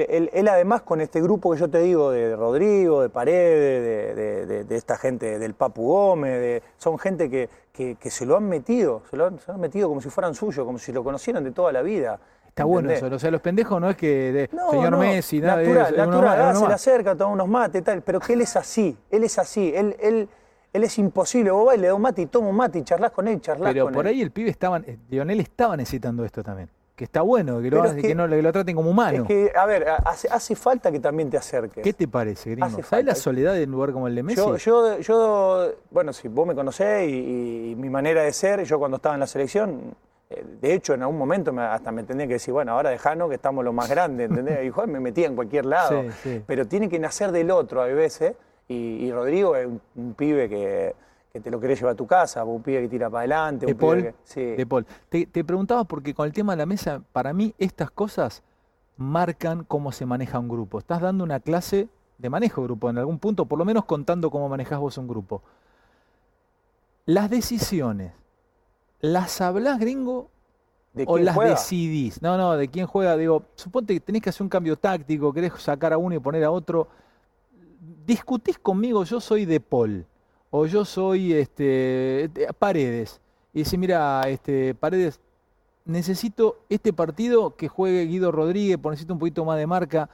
él, 0.00 0.06
él- 0.08 0.30
él 0.32 0.48
además 0.48 0.82
con 0.82 1.00
este 1.00 1.20
grupo 1.20 1.52
que 1.52 1.58
yo 1.58 1.68
te 1.68 1.78
digo, 1.80 2.10
de 2.10 2.34
Rodrigo, 2.36 3.02
de 3.02 3.08
Paredes, 3.08 3.82
de, 3.82 4.14
de- 4.14 4.46
de- 4.46 4.64
de 4.64 4.76
esta 4.76 4.96
gente, 4.96 5.38
del 5.38 5.54
Papu 5.54 5.86
Gómez, 5.86 6.40
de- 6.40 6.62
son 6.78 6.98
gente 6.98 7.28
que, 7.30 7.48
que- 7.72 7.96
que 7.96 8.10
se 8.10 8.24
lo 8.26 8.36
han 8.36 8.48
metido, 8.48 9.02
se 9.10 9.16
lo 9.16 9.26
han, 9.26 9.38
se 9.38 9.44
lo 9.48 9.54
han 9.54 9.60
metido 9.60 9.88
como 9.88 10.00
si 10.00 10.08
fueran 10.10 10.34
suyos, 10.34 10.64
como 10.64 10.78
si 10.78 10.92
lo 10.92 11.02
conocieran 11.04 11.44
de 11.44 11.50
toda 11.52 11.72
la 11.72 11.82
vida. 11.82 12.18
Está 12.48 12.64
bueno 12.64 12.88
¿entendés? 12.88 13.06
eso, 13.06 13.14
o 13.16 13.18
sea, 13.18 13.30
los 13.30 13.40
pendejos 13.42 13.78
no 13.80 13.90
es 13.90 13.96
que 13.96 14.32
de 14.32 14.48
No, 14.52 14.70
señor 14.70 14.92
no, 14.92 14.98
Messi, 14.98 15.40
nada 15.40 15.58
de 15.58 15.64
natural, 15.68 15.86
eso, 15.86 15.94
es 15.94 16.06
uno 16.08 16.16
natural, 16.16 16.38
más, 16.38 16.56
ah, 16.56 16.60
se 16.60 16.68
le 16.68 16.74
acerca, 16.74 17.14
toma 17.14 17.32
unos 17.34 17.48
mates, 17.48 17.84
tal, 17.84 18.00
pero 18.02 18.18
que 18.18 18.32
él 18.32 18.40
es 18.40 18.56
así, 18.56 18.96
él 19.10 19.24
es 19.24 19.38
así, 19.38 19.72
él, 19.74 19.94
él, 20.00 20.26
él 20.72 20.84
es 20.84 20.98
imposible, 20.98 21.50
vos 21.50 21.66
vas 21.66 21.76
y 21.76 21.80
le 21.80 21.88
das 21.88 21.96
un 21.96 22.02
mate 22.02 22.22
y 22.22 22.26
toma 22.26 22.48
un 22.48 22.56
mate 22.56 22.78
y 22.78 22.82
charlas 22.82 23.10
con 23.10 23.28
él, 23.28 23.42
charlas 23.42 23.72
Pero 23.74 23.84
con 23.84 23.92
por 23.92 24.06
él. 24.06 24.12
ahí 24.14 24.22
el 24.22 24.30
pibe 24.30 24.48
estaba, 24.48 24.78
eh, 24.78 24.96
Lionel 25.10 25.40
estaba 25.40 25.76
necesitando 25.76 26.24
esto 26.24 26.42
también. 26.42 26.70
Que 26.96 27.04
está 27.04 27.20
bueno, 27.20 27.58
que 27.60 27.64
lo, 27.64 27.70
Pero 27.70 27.82
hagan- 27.82 27.96
es 27.98 28.02
que 28.02 28.08
que- 28.08 28.14
no, 28.14 28.26
que 28.26 28.40
lo 28.40 28.52
traten 28.52 28.74
como 28.74 28.90
humano. 28.90 29.18
Es 29.18 29.28
que, 29.28 29.52
a 29.54 29.66
ver, 29.66 29.86
hace, 30.04 30.28
hace 30.30 30.56
falta 30.56 30.90
que 30.90 30.98
también 30.98 31.28
te 31.28 31.36
acerques. 31.36 31.84
¿Qué 31.84 31.92
te 31.92 32.08
parece, 32.08 32.50
gringo? 32.52 32.82
¿Sabes 32.82 33.04
la 33.04 33.14
soledad 33.14 33.52
de 33.52 33.64
un 33.64 33.70
lugar 33.72 33.92
como 33.92 34.08
el 34.08 34.14
de 34.14 34.22
Messi? 34.22 34.40
Yo, 34.40 34.56
yo, 34.56 34.98
yo, 35.00 35.72
bueno, 35.90 36.14
si 36.14 36.26
vos 36.28 36.46
me 36.46 36.54
conocés 36.54 37.06
y, 37.06 37.72
y 37.72 37.74
mi 37.76 37.90
manera 37.90 38.22
de 38.22 38.32
ser, 38.32 38.62
yo 38.64 38.78
cuando 38.78 38.96
estaba 38.96 39.14
en 39.14 39.20
la 39.20 39.26
selección, 39.26 39.94
eh, 40.30 40.42
de 40.60 40.72
hecho, 40.72 40.94
en 40.94 41.02
algún 41.02 41.18
momento 41.18 41.52
me- 41.52 41.62
hasta 41.64 41.92
me 41.92 42.02
tendría 42.02 42.26
que 42.28 42.32
decir, 42.34 42.54
bueno, 42.54 42.72
ahora 42.72 42.88
dejanos 42.88 43.28
que 43.28 43.34
estamos 43.34 43.62
los 43.62 43.74
más 43.74 43.90
grandes, 43.90 44.30
¿entendés? 44.30 44.60
Y 44.64 44.70
joder, 44.70 44.88
me 44.88 44.98
metía 44.98 45.26
en 45.26 45.34
cualquier 45.36 45.66
lado. 45.66 46.00
Sí, 46.02 46.08
sí. 46.22 46.42
Pero 46.46 46.66
tiene 46.66 46.88
que 46.88 46.98
nacer 46.98 47.30
del 47.30 47.50
otro 47.50 47.82
a 47.82 47.86
veces. 47.88 48.32
Y, 48.68 48.74
y 49.04 49.12
Rodrigo 49.12 49.54
es 49.54 49.66
un, 49.66 49.80
un 49.96 50.14
pibe 50.14 50.48
que, 50.48 50.94
que 51.36 51.40
te 51.42 51.50
lo 51.50 51.60
querés 51.60 51.78
llevar 51.78 51.92
a 51.92 51.96
tu 51.96 52.06
casa, 52.06 52.42
un 52.44 52.62
pibe 52.62 52.82
que 52.82 52.88
tira 52.88 53.08
para 53.10 53.20
adelante. 53.20 53.66
De 53.66 53.72
un 53.72 53.78
pibe 53.78 53.88
Paul, 53.90 54.02
que- 54.02 54.14
sí. 54.24 54.40
de 54.42 54.66
Paul. 54.66 54.86
Te, 55.08 55.26
te 55.26 55.44
preguntaba 55.44 55.84
porque 55.84 56.14
con 56.14 56.26
el 56.26 56.32
tema 56.32 56.52
de 56.54 56.58
la 56.58 56.66
mesa, 56.66 57.02
para 57.12 57.32
mí 57.32 57.54
estas 57.58 57.90
cosas 57.90 58.42
marcan 58.96 59.64
cómo 59.64 59.92
se 59.92 60.06
maneja 60.06 60.38
un 60.38 60.48
grupo. 60.48 60.78
Estás 60.78 61.00
dando 61.00 61.22
una 61.24 61.40
clase 61.40 61.88
de 62.18 62.30
manejo 62.30 62.62
de 62.62 62.66
grupo 62.68 62.88
en 62.88 62.96
algún 62.98 63.18
punto, 63.18 63.44
por 63.44 63.58
lo 63.58 63.64
menos 63.66 63.84
contando 63.84 64.30
cómo 64.30 64.48
manejás 64.48 64.78
vos 64.78 64.96
un 64.96 65.06
grupo. 65.06 65.42
Las 67.04 67.30
decisiones, 67.30 68.12
¿las 69.00 69.40
hablás, 69.40 69.78
gringo, 69.78 70.30
¿De 70.94 71.04
o 71.06 71.18
las 71.18 71.34
juega? 71.34 71.50
decidís? 71.50 72.22
No, 72.22 72.36
no, 72.38 72.54
de 72.56 72.68
quién 72.68 72.86
juega. 72.86 73.16
Digo, 73.16 73.42
suponte 73.54 73.92
que 73.94 74.00
tenés 74.00 74.22
que 74.22 74.30
hacer 74.30 74.42
un 74.42 74.48
cambio 74.48 74.76
táctico, 74.76 75.32
querés 75.32 75.52
sacar 75.58 75.92
a 75.92 75.98
uno 75.98 76.14
y 76.14 76.18
poner 76.18 76.42
a 76.44 76.50
otro. 76.50 76.88
Discutís 78.06 78.58
conmigo, 78.58 79.04
yo 79.04 79.20
soy 79.20 79.44
de 79.44 79.60
Paul, 79.60 80.06
o 80.58 80.64
yo 80.64 80.84
soy 80.86 81.34
este, 81.34 82.30
de- 82.32 82.48
Paredes. 82.58 83.20
Y 83.52 83.62
decís, 83.62 83.78
mira, 83.78 84.22
este, 84.26 84.74
Paredes, 84.74 85.20
necesito 85.84 86.60
este 86.70 86.92
partido 86.94 87.56
que 87.56 87.68
juegue 87.68 88.06
Guido 88.06 88.32
Rodríguez, 88.32 88.78
necesito 88.82 89.12
un 89.12 89.18
poquito 89.18 89.44
más 89.44 89.58
de 89.58 89.66
marca. 89.66 90.08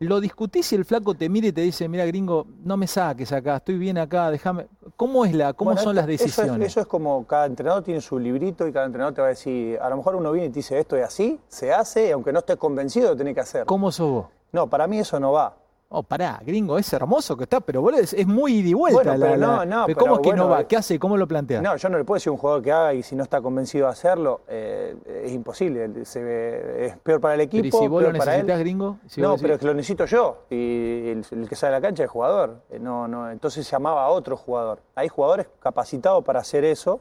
Lo 0.00 0.20
discutís 0.20 0.72
y 0.72 0.76
el 0.76 0.84
flaco 0.84 1.14
te 1.14 1.28
mira 1.28 1.48
y 1.48 1.52
te 1.52 1.62
dice, 1.62 1.88
mira, 1.88 2.06
gringo, 2.06 2.46
no 2.62 2.76
me 2.76 2.86
saques 2.86 3.32
acá, 3.32 3.56
estoy 3.56 3.76
bien 3.78 3.98
acá, 3.98 4.30
déjame. 4.30 4.68
¿Cómo 4.96 5.24
es 5.24 5.34
la, 5.34 5.52
cómo 5.52 5.70
Bueno, 5.72 5.82
son 5.82 5.96
las 5.96 6.04
eso 6.08 6.24
es- 6.24 6.36
decisiones? 6.36 6.68
Eso 6.68 6.80
es, 6.80 6.86
como 6.86 7.26
cada 7.26 7.46
entrenador 7.46 7.82
tiene 7.82 8.00
su 8.00 8.16
librito 8.20 8.68
y 8.68 8.72
cada 8.72 8.86
entrenador 8.86 9.14
te 9.14 9.20
va 9.20 9.26
a 9.26 9.30
decir, 9.30 9.76
a 9.80 9.90
lo 9.90 9.96
mejor 9.96 10.14
uno 10.14 10.30
viene 10.30 10.46
y 10.46 10.50
te 10.50 10.60
dice 10.60 10.78
esto 10.78 10.96
es 10.96 11.04
así, 11.04 11.40
se 11.48 11.72
hace, 11.72 12.06
y 12.08 12.10
aunque 12.12 12.32
no 12.32 12.38
estés 12.38 12.56
convencido, 12.56 13.10
lo 13.10 13.16
tenés 13.16 13.34
que 13.34 13.40
hacer. 13.40 13.64
¿Cómo 13.66 13.90
sos 13.90 14.08
vos? 14.10 14.26
No, 14.52 14.68
para 14.68 14.86
mí 14.86 15.00
eso 15.00 15.18
no 15.18 15.32
va. 15.32 15.56
Oh, 15.90 16.02
pará, 16.02 16.38
gringo, 16.44 16.76
es 16.76 16.92
hermoso 16.92 17.34
que 17.34 17.44
está, 17.44 17.60
pero 17.60 17.80
boludo, 17.80 18.00
es, 18.02 18.12
es 18.12 18.26
muy 18.26 18.56
ida 18.56 18.68
y 18.68 18.74
vuelta. 18.74 19.02
Bueno, 19.16 19.18
pero 19.18 19.36
la- 19.38 19.46
no, 19.46 19.64
no, 19.64 19.86
pero 19.86 19.86
pero 19.86 19.98
¿Cómo 20.00 20.14
es 20.16 20.20
que 20.20 20.34
no 20.36 20.48
va? 20.50 20.60
eh, 20.60 20.66
¿Qué 20.66 20.76
hace? 20.76 20.98
¿Cómo 20.98 21.16
lo 21.16 21.26
plantea? 21.26 21.62
No, 21.62 21.76
yo 21.76 21.88
no 21.88 21.96
le 21.96 22.04
puedo 22.04 22.16
decir 22.16 22.28
a 22.28 22.32
un 22.32 22.36
jugador 22.38 22.62
que 22.62 22.70
haga 22.72 22.92
y 22.92 23.02
si 23.02 23.16
no 23.16 23.22
está 23.22 23.40
convencido 23.40 23.86
de 23.86 23.92
hacerlo, 23.92 24.42
eh, 24.48 24.94
es 25.24 25.32
imposible. 25.32 26.04
Se 26.04 26.22
ve- 26.22 26.86
es 26.88 26.96
peor 26.98 27.22
para 27.22 27.36
el 27.36 27.40
equipo, 27.40 27.62
pero 27.62 27.68
¿y 27.68 27.70
si 27.84 27.88
vos 27.88 28.02
lo 28.02 28.12
necesitas, 28.12 28.58
gringo? 28.58 28.98
Si 29.06 29.22
no, 29.22 29.36
pero 29.38 29.54
es 29.54 29.60
que 29.60 29.64
lo 29.66 29.72
necesito 29.72 30.04
yo. 30.04 30.42
Y 30.50 31.08
el, 31.08 31.24
el 31.30 31.48
que 31.48 31.56
sale 31.56 31.76
a 31.76 31.78
la 31.78 31.80
cancha 31.86 32.02
es 32.02 32.08
el 32.08 32.10
jugador. 32.12 32.60
Eh, 32.68 32.78
No, 32.78 33.08
no, 33.08 33.30
entonces 33.30 33.68
llamaba 33.70 34.04
a 34.04 34.08
otro 34.10 34.36
jugador. 34.36 34.80
Hay 34.94 35.08
jugadores 35.08 35.46
capacitados 35.58 36.22
para 36.22 36.40
hacer 36.40 36.66
eso. 36.66 37.00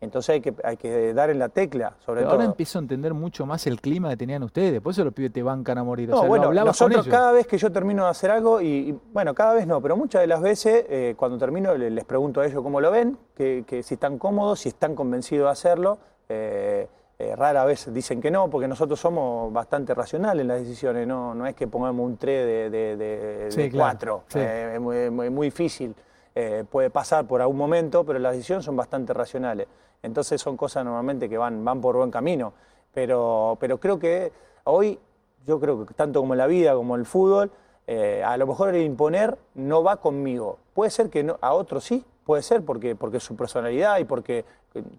Entonces 0.00 0.28
hay 0.34 0.40
que, 0.42 0.54
hay 0.62 0.76
que 0.76 1.14
dar 1.14 1.30
en 1.30 1.38
la 1.38 1.48
tecla, 1.48 1.94
sobre 2.04 2.20
pero 2.20 2.28
todo. 2.30 2.40
ahora 2.40 2.44
empiezo 2.50 2.78
a 2.78 2.82
entender 2.82 3.14
mucho 3.14 3.46
más 3.46 3.66
el 3.66 3.80
clima 3.80 4.10
que 4.10 4.16
tenían 4.18 4.42
ustedes. 4.42 4.80
Por 4.82 4.92
eso 4.92 5.02
los 5.04 5.12
pibes 5.14 5.32
te 5.32 5.42
bancan 5.42 5.78
a 5.78 5.84
morir. 5.84 6.10
O 6.10 6.12
No, 6.12 6.18
sea, 6.20 6.28
bueno, 6.28 6.52
no 6.52 6.64
nosotros 6.66 7.08
cada 7.08 7.32
vez 7.32 7.46
que 7.46 7.56
yo 7.56 7.72
termino 7.72 8.04
de 8.04 8.10
hacer 8.10 8.30
algo, 8.30 8.60
y, 8.60 8.66
y, 8.90 8.98
bueno, 9.12 9.34
cada 9.34 9.54
vez 9.54 9.66
no, 9.66 9.80
pero 9.80 9.96
muchas 9.96 10.20
de 10.20 10.26
las 10.26 10.42
veces 10.42 10.84
eh, 10.90 11.14
cuando 11.16 11.38
termino 11.38 11.74
le- 11.74 11.90
les 11.90 12.04
pregunto 12.04 12.40
a 12.42 12.46
ellos 12.46 12.62
cómo 12.62 12.80
lo 12.80 12.90
ven, 12.90 13.16
que, 13.34 13.64
que 13.66 13.82
si 13.82 13.94
están 13.94 14.18
cómodos, 14.18 14.60
si 14.60 14.68
están 14.68 14.94
convencidos 14.94 15.46
de 15.46 15.50
hacerlo. 15.52 15.98
Eh, 16.28 16.88
eh, 17.18 17.34
rara 17.34 17.64
vez 17.64 17.90
dicen 17.94 18.20
que 18.20 18.30
no, 18.30 18.50
porque 18.50 18.68
nosotros 18.68 19.00
somos 19.00 19.50
bastante 19.50 19.94
racionales 19.94 20.42
en 20.42 20.48
las 20.48 20.58
decisiones, 20.60 21.06
no, 21.06 21.34
no 21.34 21.46
es 21.46 21.54
que 21.54 21.66
pongamos 21.66 22.04
un 22.04 22.18
3 22.18 22.44
de, 22.46 22.68
de, 22.70 22.96
de- 22.98 23.50
Sí, 23.50 23.62
de 23.62 23.70
claro, 23.70 23.86
4, 23.92 24.22
sí. 24.28 24.38
Eh, 24.38 24.72
es 24.74 24.80
muy, 24.82 25.08
muy- 25.10 25.30
muy 25.30 25.46
difícil. 25.46 25.94
Eh, 26.38 26.64
puede 26.70 26.90
pasar 26.90 27.26
por 27.26 27.40
algún 27.40 27.56
momento, 27.56 28.04
pero 28.04 28.18
las 28.18 28.34
decisiones 28.34 28.62
son 28.66 28.76
bastante 28.76 29.14
racionales. 29.14 29.66
Entonces 30.02 30.38
son 30.38 30.54
cosas 30.54 30.84
normalmente 30.84 31.30
que 31.30 31.38
van, 31.38 31.64
van 31.64 31.80
por 31.80 31.96
buen 31.96 32.10
camino. 32.10 32.52
Pero, 32.92 33.56
pero 33.58 33.80
creo 33.80 33.98
que 33.98 34.30
hoy, 34.64 34.98
yo 35.46 35.58
creo 35.58 35.86
que 35.86 35.94
tanto 35.94 36.20
como 36.20 36.34
la 36.34 36.46
vida 36.46 36.74
como 36.74 36.94
el 36.96 37.06
fútbol, 37.06 37.50
eh, 37.86 38.22
a 38.22 38.36
lo 38.36 38.46
mejor 38.46 38.74
el 38.74 38.82
imponer 38.82 39.38
no 39.54 39.82
va 39.82 39.96
conmigo. 39.96 40.58
Puede 40.74 40.90
ser 40.90 41.08
que 41.08 41.24
no, 41.24 41.38
a 41.40 41.54
otros 41.54 41.84
sí, 41.84 42.04
puede 42.22 42.42
ser 42.42 42.62
porque, 42.62 42.94
porque 42.94 43.18
su 43.18 43.34
personalidad 43.34 43.98
y 43.98 44.04
porque 44.04 44.44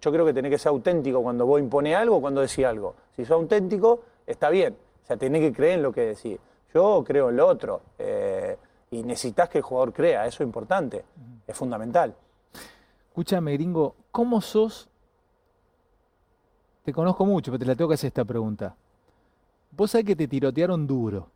yo 0.00 0.10
creo 0.10 0.26
que 0.26 0.34
tenés 0.34 0.50
que 0.50 0.58
ser 0.58 0.70
auténtico 0.70 1.22
cuando 1.22 1.46
vos 1.46 1.60
impones 1.60 1.94
algo, 1.94 2.20
cuando 2.20 2.40
decís 2.40 2.64
algo. 2.64 2.96
Si 3.14 3.24
sos 3.24 3.36
auténtico, 3.36 4.00
está 4.26 4.50
bien. 4.50 4.76
O 5.04 5.06
sea, 5.06 5.16
tenés 5.16 5.40
que 5.42 5.52
creer 5.52 5.74
en 5.74 5.84
lo 5.84 5.92
que 5.92 6.00
decís. 6.00 6.36
Yo 6.74 7.04
creo 7.06 7.30
en 7.30 7.36
lo 7.36 7.46
otro. 7.46 7.80
eh, 7.96 8.56
y 8.90 9.02
necesitas 9.02 9.48
que 9.48 9.58
el 9.58 9.64
jugador 9.64 9.92
crea, 9.92 10.26
eso 10.26 10.42
es 10.42 10.46
importante, 10.46 11.04
es 11.46 11.56
fundamental. 11.56 12.14
Escúchame, 13.08 13.52
gringo, 13.54 13.94
¿cómo 14.10 14.40
sos? 14.40 14.88
Te 16.84 16.92
conozco 16.92 17.26
mucho, 17.26 17.50
pero 17.50 17.58
te 17.58 17.66
la 17.66 17.74
tengo 17.74 17.88
que 17.88 17.94
hacer 17.94 18.08
esta 18.08 18.24
pregunta. 18.24 18.74
Vos 19.72 19.90
sabés 19.90 20.06
que 20.06 20.16
te 20.16 20.26
tirotearon 20.26 20.86
duro, 20.86 21.28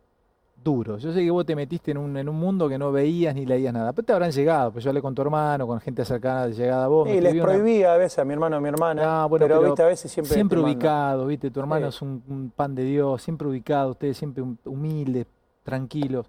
duro. 0.63 0.97
Yo 0.97 1.13
sé 1.13 1.19
que 1.23 1.29
vos 1.29 1.45
te 1.45 1.55
metiste 1.55 1.91
en 1.91 1.97
un, 1.97 2.17
en 2.17 2.27
un 2.27 2.35
mundo 2.37 2.67
que 2.67 2.77
no 2.79 2.91
veías 2.91 3.35
ni 3.35 3.45
leías 3.45 3.71
nada. 3.73 3.93
Pero 3.93 4.05
te 4.05 4.13
habrán 4.13 4.31
llegado, 4.31 4.71
pues 4.71 4.83
yo 4.83 4.89
hablé 4.89 5.01
con 5.01 5.13
tu 5.13 5.21
hermano, 5.21 5.67
con 5.67 5.79
gente 5.79 6.03
cercana 6.03 6.47
de 6.47 6.53
llegada 6.53 6.85
a 6.85 6.87
vos. 6.87 7.07
Y 7.07 7.11
les 7.13 7.25
escribió 7.25 7.43
una- 7.43 7.53
prohibía 7.53 7.93
a 7.93 7.97
veces 7.97 8.17
a 8.17 8.25
mi 8.25 8.33
hermano 8.33 8.55
o 8.55 8.59
a 8.59 8.61
mi 8.61 8.69
hermana, 8.69 9.23
Ah, 9.23 9.25
bueno, 9.27 9.45
pero, 9.45 9.59
pero 9.59 9.69
viste, 9.71 9.83
a 9.83 9.87
veces 9.87 10.11
siempre, 10.11 10.33
Siempre 10.33 10.59
ubicado, 10.59 11.27
¿viste? 11.27 11.51
Tu 11.51 11.59
hermano 11.59 11.91
Sí. 11.91 11.95
es 11.97 12.01
un, 12.01 12.23
un 12.27 12.49
pan 12.55 12.73
de 12.73 12.83
Dios, 12.85 13.21
siempre 13.21 13.47
ubicado, 13.47 13.91
ustedes 13.91 14.17
siempre 14.17 14.41
hum- 14.41 14.57
humildes, 14.65 15.27
tranquilos. 15.63 16.25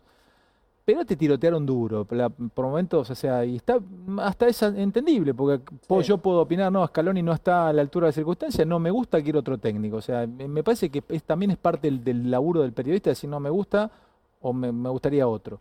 Pero 0.85 1.05
te 1.07 1.17
tirotearon 1.17 1.65
duro, 1.65 2.05
por 2.05 2.67
momentos, 2.67 3.09
o 3.09 3.15
sea, 3.15 3.43
y 3.45 3.57
está 3.57 3.79
hasta 4.19 4.47
es 4.49 4.61
entendible, 4.63 5.33
porque 5.33 5.63
Sí. 6.03 6.09
yo 6.09 6.19
puedo 6.19 6.41
opinar, 6.43 6.71
no, 6.71 6.87
Scaloni 6.87 7.23
no 7.23 7.33
está 7.33 7.69
a 7.69 7.73
la 7.73 7.81
altura 7.81 8.05
de 8.07 8.09
las 8.09 8.15
circunstancias, 8.17 8.67
no 8.67 8.79
me 8.79 8.91
gusta, 8.91 9.23
quiero 9.23 9.39
otro 9.41 9.57
técnico. 9.57 9.97
O 9.97 10.03
sea, 10.03 10.27
me 10.27 10.47
me 10.47 10.63
parece 10.63 10.91
que 10.91 11.03
es- 11.09 11.23
también 11.25 11.53
es 11.53 11.57
parte 11.57 11.87
del, 11.91 12.05
del 12.05 12.31
laburo 12.31 12.61
del 12.61 12.73
periodista 12.73 13.09
decir 13.11 13.31
no 13.31 13.41
me 13.41 13.49
gusta 13.49 13.91
o 14.43 14.53
me, 14.53 14.73
me 14.73 14.91
gustaría 14.91 15.27
otro. 15.27 15.59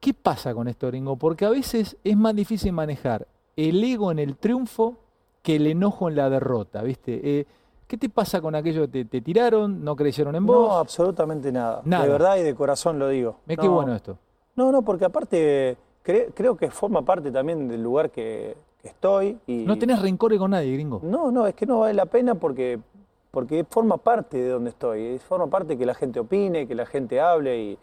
¿Qué 0.00 0.12
pasa 0.12 0.52
con 0.52 0.66
esto, 0.66 0.88
gringo? 0.88 1.14
Porque 1.14 1.44
a 1.44 1.50
veces 1.50 1.96
es 2.02 2.16
más 2.16 2.34
difícil 2.34 2.72
manejar 2.72 3.28
el 3.56 3.82
ego 3.84 4.10
en 4.10 4.18
el 4.18 4.36
triunfo 4.36 4.96
que 5.42 5.56
el 5.56 5.68
enojo 5.68 6.08
en 6.08 6.16
la 6.16 6.28
derrota, 6.28 6.82
¿viste? 6.82 7.20
Eh, 7.22 7.46
¿Qué 7.92 7.98
te 7.98 8.08
pasa 8.08 8.40
con 8.40 8.54
aquello? 8.54 8.88
¿Te, 8.88 9.04
te 9.04 9.20
tiraron? 9.20 9.84
¿No 9.84 9.94
creyeron 9.94 10.34
en 10.34 10.46
No, 10.46 10.52
vos? 10.54 10.76
absolutamente 10.76 11.52
nada. 11.52 11.82
Nada. 11.84 12.04
De 12.04 12.08
verdad 12.10 12.36
y 12.38 12.42
de 12.42 12.54
corazón 12.54 12.98
lo 12.98 13.08
digo. 13.10 13.36
Me 13.44 13.54
no, 13.54 13.60
qué 13.62 13.68
bueno 13.68 13.94
esto. 13.94 14.16
No, 14.56 14.72
no, 14.72 14.80
porque 14.80 15.04
aparte 15.04 15.76
cre- 16.02 16.30
creo 16.34 16.56
que 16.56 16.70
forma 16.70 17.02
parte 17.02 17.30
también 17.30 17.68
del 17.68 17.82
lugar 17.82 18.10
que, 18.10 18.56
que 18.80 18.88
estoy. 18.88 19.38
Y, 19.46 19.66
No 19.66 19.76
tenés 19.76 20.00
rencores 20.00 20.38
con 20.38 20.52
nadie, 20.52 20.72
gringo. 20.72 21.00
No, 21.02 21.30
no, 21.30 21.46
es 21.46 21.54
que 21.54 21.66
no 21.66 21.80
vale 21.80 21.92
la 21.92 22.06
pena 22.06 22.34
porque, 22.34 22.80
porque 23.30 23.62
forma 23.68 23.98
parte 23.98 24.38
de 24.38 24.48
donde 24.48 24.70
estoy. 24.70 25.18
Forma 25.18 25.48
parte 25.48 25.76
que 25.76 25.84
la 25.84 25.92
gente 25.94 26.18
opine, 26.18 26.66
que 26.66 26.74
la 26.74 26.86
gente 26.86 27.20
hable 27.20 27.60
y, 27.62 27.78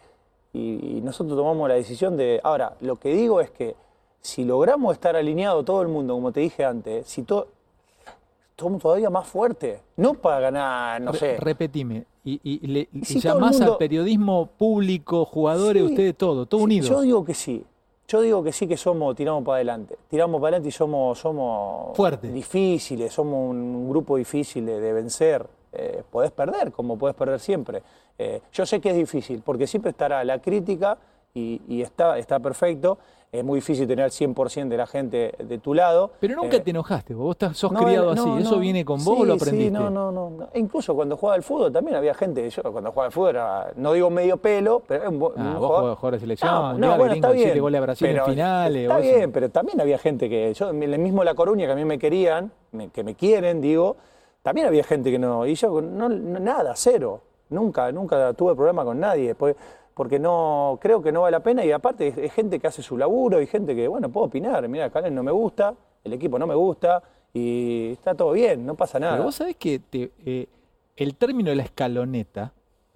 y- 0.54 0.98
y 0.98 1.02
nosotros 1.02 1.38
tomamos 1.38 1.70
la 1.70 1.76
decisión 1.76 2.18
de... 2.18 2.40
Ahora, 2.44 2.74
lo 2.82 2.96
que 2.96 3.14
digo 3.14 3.42
es 3.42 3.52
que 3.52 3.76
si 4.22 4.44
logramos 4.44 4.92
estar 4.94 5.16
alineado 5.16 5.64
todo 5.64 5.84
el 5.84 5.88
mundo, 5.88 6.16
como 6.16 6.32
te 6.32 6.40
dije 6.40 6.66
antes, 6.66 7.06
si 7.06 7.22
todo... 7.22 7.48
Somos 8.60 8.82
todavía 8.82 9.10
más 9.10 9.26
fuertes. 9.28 9.80
No 9.98 10.14
para 10.16 10.40
ganar, 10.40 11.02
no 11.02 11.12
Re- 11.14 11.18
sé. 11.20 11.38
Repetime. 11.38 12.06
Y, 12.26 12.40
y, 12.44 12.68
le- 12.68 12.90
y 12.94 13.06
si 13.06 13.20
llamás 13.20 13.58
mundo- 13.58 13.74
al 13.74 13.78
periodismo 13.78 14.48
público, 14.58 15.26
jugadores, 15.26 15.84
Sí. 15.84 15.90
ustedes 15.90 16.16
todo, 16.18 16.46
todo 16.46 16.60
Sí, 16.60 16.64
unido. 16.66 16.88
Yo 16.88 17.02
digo 17.02 17.24
que 17.26 17.34
sí. 17.34 17.64
Yo 18.08 18.22
digo 18.22 18.44
que 18.44 18.52
sí 18.52 18.68
que 18.68 18.76
somos, 18.76 19.16
tiramos 19.16 19.44
para 19.44 19.58
adelante. 19.58 19.96
Tiramos 20.10 20.42
para 20.42 20.50
adelante 20.58 20.70
y 20.70 20.72
somos, 20.72 21.18
somos 21.20 21.96
Fuerte. 21.96 22.28
difíciles, 22.32 23.14
somos 23.14 23.52
un 23.52 23.88
grupo 23.90 24.18
difícil 24.18 24.66
de, 24.66 24.80
de 24.80 24.94
vencer. 24.94 25.46
Eh, 25.72 26.02
podés 26.10 26.32
perder, 26.32 26.72
como 26.72 26.98
podés 26.98 27.16
perder 27.16 27.40
siempre. 27.40 27.84
Eh, 28.18 28.42
yo 28.52 28.66
sé 28.66 28.82
que 28.82 28.90
es 28.90 28.96
difícil, 28.96 29.42
porque 29.46 29.68
siempre 29.68 29.92
estará 29.92 30.24
la 30.24 30.40
crítica 30.42 30.98
y, 31.36 31.62
y 31.68 31.82
está, 31.84 32.18
está 32.18 32.40
perfecto. 32.40 32.98
Es 33.32 33.44
muy 33.44 33.58
difícil 33.58 33.88
tener 33.88 34.06
el 34.06 34.12
100% 34.12 34.70
de 34.70 34.78
la 34.78 34.88
gente 34.88 35.36
de 35.38 35.58
tu 35.60 35.76
lado. 35.76 36.10
Pero 36.20 36.36
nunca 36.36 36.58
Eh, 36.58 36.62
te 36.62 36.72
enojaste, 36.72 37.14
vos 37.14 37.36
estás, 37.36 37.56
sos 37.56 37.72
no, 37.72 37.82
criado 37.84 38.16
no, 38.16 38.34
así. 38.36 38.42
¿Eso 38.42 38.58
viene 38.58 38.84
con 38.84 38.98
vos 39.06 39.20
o 39.20 39.22
Sí, 39.22 39.28
lo 39.28 39.34
sí, 39.38 39.44
aprendiste? 39.44 39.72
no, 39.72 39.92
no, 39.92 40.12
no, 40.12 40.32
no. 40.32 40.48
E 40.52 40.58
Incluso 40.60 40.96
cuando 40.96 41.16
jugaba 41.16 41.36
al 41.36 41.44
fútbol 41.44 41.72
también 41.72 41.96
había 41.96 42.16
gente, 42.16 42.50
yo 42.50 42.64
cuando 42.64 42.90
jugaba 42.90 43.06
al 43.06 43.12
fútbol 43.12 43.30
era, 43.30 43.72
no 43.76 43.94
digo 43.94 44.10
medio 44.10 44.38
pelo, 44.38 44.82
pero 44.88 45.02
era 45.02 45.10
un, 45.12 45.22
Ah, 45.22 45.28
un 45.36 45.54
vos 45.60 45.68
jugador- 45.68 45.96
jugador 45.98 46.14
de 46.16 46.20
selección, 46.22 46.52
No, 46.52 46.62
mundial, 46.72 46.90
no, 46.92 46.98
bueno, 46.98 47.14
está 47.14 47.30
bien. 47.32 47.44
siete 47.44 47.60
goles 47.60 47.78
a 47.78 47.82
Brasil 47.82 48.08
en 48.08 48.14
pero 48.14 48.26
finales, 48.26 48.82
Está 48.90 49.00
eso. 49.00 49.18
bien, 49.18 49.32
pero 49.32 49.50
también 49.50 49.80
había 49.82 49.98
gente 50.00 50.28
que, 50.28 50.52
yo, 50.56 50.70
el 50.72 51.00
mismo 51.00 51.24
La 51.24 51.36
Coruña, 51.36 51.68
que 51.68 51.72
a 51.74 51.76
mí 51.76 51.86
me 51.86 52.00
querían, 52.00 52.52
me- 52.72 52.90
que 52.90 53.04
me 53.04 53.14
quieren, 53.14 53.62
digo, 53.62 53.96
también 54.42 54.66
había 54.66 54.84
gente 54.84 55.12
que 55.12 55.20
no, 55.20 55.46
y 55.46 55.54
yo 55.54 55.82
no, 55.82 56.10
nada, 56.10 56.74
cero. 56.76 57.22
Nunca, 57.52 57.92
nunca 57.92 58.32
tuve 58.34 58.56
problema 58.56 58.84
con 58.86 59.00
nadie. 59.00 59.34
Porque 60.00 60.18
no, 60.18 60.80
creo 60.82 61.02
que 61.04 61.12
no 61.12 61.24
vale 61.24 61.34
la 61.36 61.44
pena 61.44 61.66
y 61.66 61.74
aparte 61.74 62.08
es, 62.08 62.18
es 62.18 62.32
gente 62.32 62.58
que 62.58 62.68
hace 62.68 62.82
su 62.82 62.98
laburo 62.98 63.42
y 63.42 63.48
gente 63.48 63.76
que, 63.76 63.86
bueno, 63.86 64.08
puedo 64.08 64.28
opinar. 64.28 64.66
Mira, 64.70 64.90
Calen 64.90 65.14
no 65.14 65.24
me 65.24 65.32
gusta, 65.34 65.76
el 66.06 66.14
equipo 66.14 66.40
no 66.40 66.48
me 66.48 66.56
gusta 66.56 67.04
y 67.34 67.90
está 67.92 68.16
todo 68.16 68.32
bien, 68.32 68.66
no 68.66 68.76
pasa 68.76 68.98
nada. 68.98 69.16
Pero 69.16 69.26
vos 69.26 69.36
sabés 69.36 69.58
que 69.58 69.80
te- 69.80 70.14
eh, 70.26 70.48
el 70.96 71.16
término 71.18 71.50
de 71.50 71.58
la 71.58 71.64
escaloneta 71.64 72.54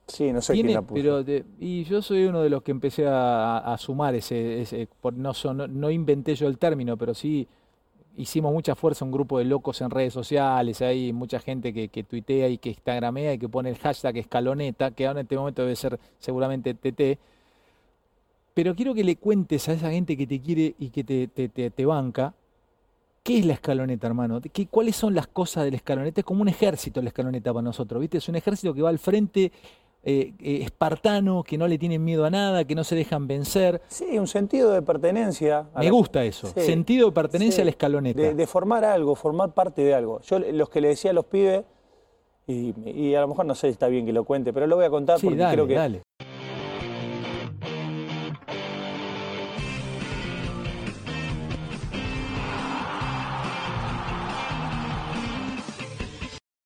Sí, 0.07 0.31
no 0.31 0.39
sé 0.41 0.53
tiene, 0.53 0.67
quién 0.69 0.75
la 0.75 0.81
puso. 0.81 0.93
pero 0.95 1.23
de- 1.25 1.43
y 1.59 1.83
yo 1.83 2.01
soy 2.01 2.23
uno 2.23 2.41
de 2.41 2.49
los 2.49 2.63
que 2.63 2.71
empecé 2.71 3.05
a, 3.05 3.57
a 3.57 3.77
sumar 3.77 4.15
ese, 4.15 4.61
ese- 4.61 4.87
por- 5.01 5.13
no, 5.13 5.33
son- 5.33 5.57
no, 5.57 5.67
no 5.67 5.91
inventé 5.91 6.35
yo 6.35 6.47
el 6.47 6.57
término, 6.57 6.95
pero 6.95 7.13
sí 7.13 7.45
hicimos 8.17 8.54
mucha 8.54 8.76
fuerza 8.76 9.06
un 9.06 9.12
grupo 9.12 9.39
de 9.39 9.45
locos 9.45 9.82
en 9.82 9.89
redes 9.89 10.13
sociales, 10.13 10.82
hay 10.82 11.13
mucha 11.13 11.39
gente 11.39 11.73
que, 11.73 11.89
que 11.89 12.04
tuitea 12.04 12.47
y 12.49 12.58
que 12.58 12.69
instagramea 12.69 13.34
y 13.34 13.39
que 13.39 13.49
pone 13.49 13.69
el 13.69 13.78
hashtag 13.78 14.17
escaloneta, 14.17 14.91
que 14.91 15.08
ahora 15.08 15.21
en 15.21 15.26
este 15.26 15.38
momento 15.38 15.62
debe 15.63 15.76
ser 15.76 15.99
seguramente 16.19 16.73
TT. 16.73 17.19
Pero 18.54 18.76
quiero 18.76 18.93
que 18.93 19.04
le 19.04 19.15
cuentes 19.15 19.67
a 19.67 19.73
esa 19.73 19.89
gente 19.89 20.15
que 20.15 20.28
te 20.28 20.39
quiere 20.39 20.76
y 20.78 20.89
que 20.89 21.04
te, 21.04 21.28
te, 21.28 21.49
te, 21.49 21.86
banca, 21.86 22.36
¿qué 23.23 23.39
es 23.39 23.45
la 23.45 23.54
escaloneta, 23.54 24.06
hermano? 24.06 24.39
¿Qué, 24.41 24.67
¿Cuáles 24.67 24.95
son 24.95 25.15
las 25.15 25.26
cosas 25.28 25.63
de 25.63 25.71
la 25.71 25.78
escaloneta? 25.78 26.21
Es 26.21 26.26
como 26.26 26.41
un 26.43 26.49
ejército 26.49 27.02
la 27.02 27.10
escaloneta 27.10 27.52
para 27.52 27.63
nosotros, 27.63 27.99
¿viste? 27.99 28.19
Es 28.19 28.30
un 28.30 28.36
ejército 28.36 28.73
que 28.73 28.84
va 28.84 28.89
al 28.89 28.99
frente 28.99 29.52
eh, 30.05 30.33
eh, 30.39 30.59
espartano, 30.63 31.43
que 31.43 31.57
no 31.57 31.67
le 31.67 31.77
tienen 31.77 32.03
miedo 32.03 32.25
a 32.25 32.29
nada, 32.29 32.65
que 32.65 32.75
no 32.75 32.83
se 32.83 32.95
dejan 32.95 33.25
vencer. 33.27 33.81
Sí, 33.87 34.17
un 34.19 34.27
sentido 34.27 34.71
de 34.71 34.81
pertenencia. 34.81 35.67
Me 35.77 35.89
gusta 35.89 36.23
eso, 36.25 36.47
Sí. 36.47 36.59
sentido 36.61 37.07
de 37.07 37.13
pertenencia 37.13 37.55
Sí, 37.57 37.61
a 37.61 37.65
la 37.65 37.71
escaloneta. 37.71 38.21
De, 38.21 38.33
de 38.33 38.47
formar 38.47 38.83
algo, 38.83 39.15
formar 39.15 39.53
parte 39.53 39.81
de 39.81 39.93
algo. 39.93 40.19
Yo 40.21 40.39
los 40.39 40.69
que 40.69 40.81
le 40.81 40.89
decía 40.89 41.11
a 41.11 41.13
los 41.13 41.25
pibes, 41.25 41.63
y, 42.45 42.73
y 42.85 43.15
a 43.15 43.21
lo 43.21 43.29
mejor 43.29 43.45
no 43.45 43.55
sé 43.55 43.67
si 43.67 43.71
está 43.71 43.87
bien 43.87 44.05
que 44.05 44.11
lo 44.11 44.25
cuente, 44.25 44.51
pero 44.51 44.67
lo 44.67 44.75
voy 44.75 44.83
a 44.85 44.89
contar 44.89 45.19
Sí, 45.19 45.25
porque 45.27 45.39
dale, 45.39 45.53
creo 45.55 45.67
que 45.67 45.73
dale. 45.75 46.01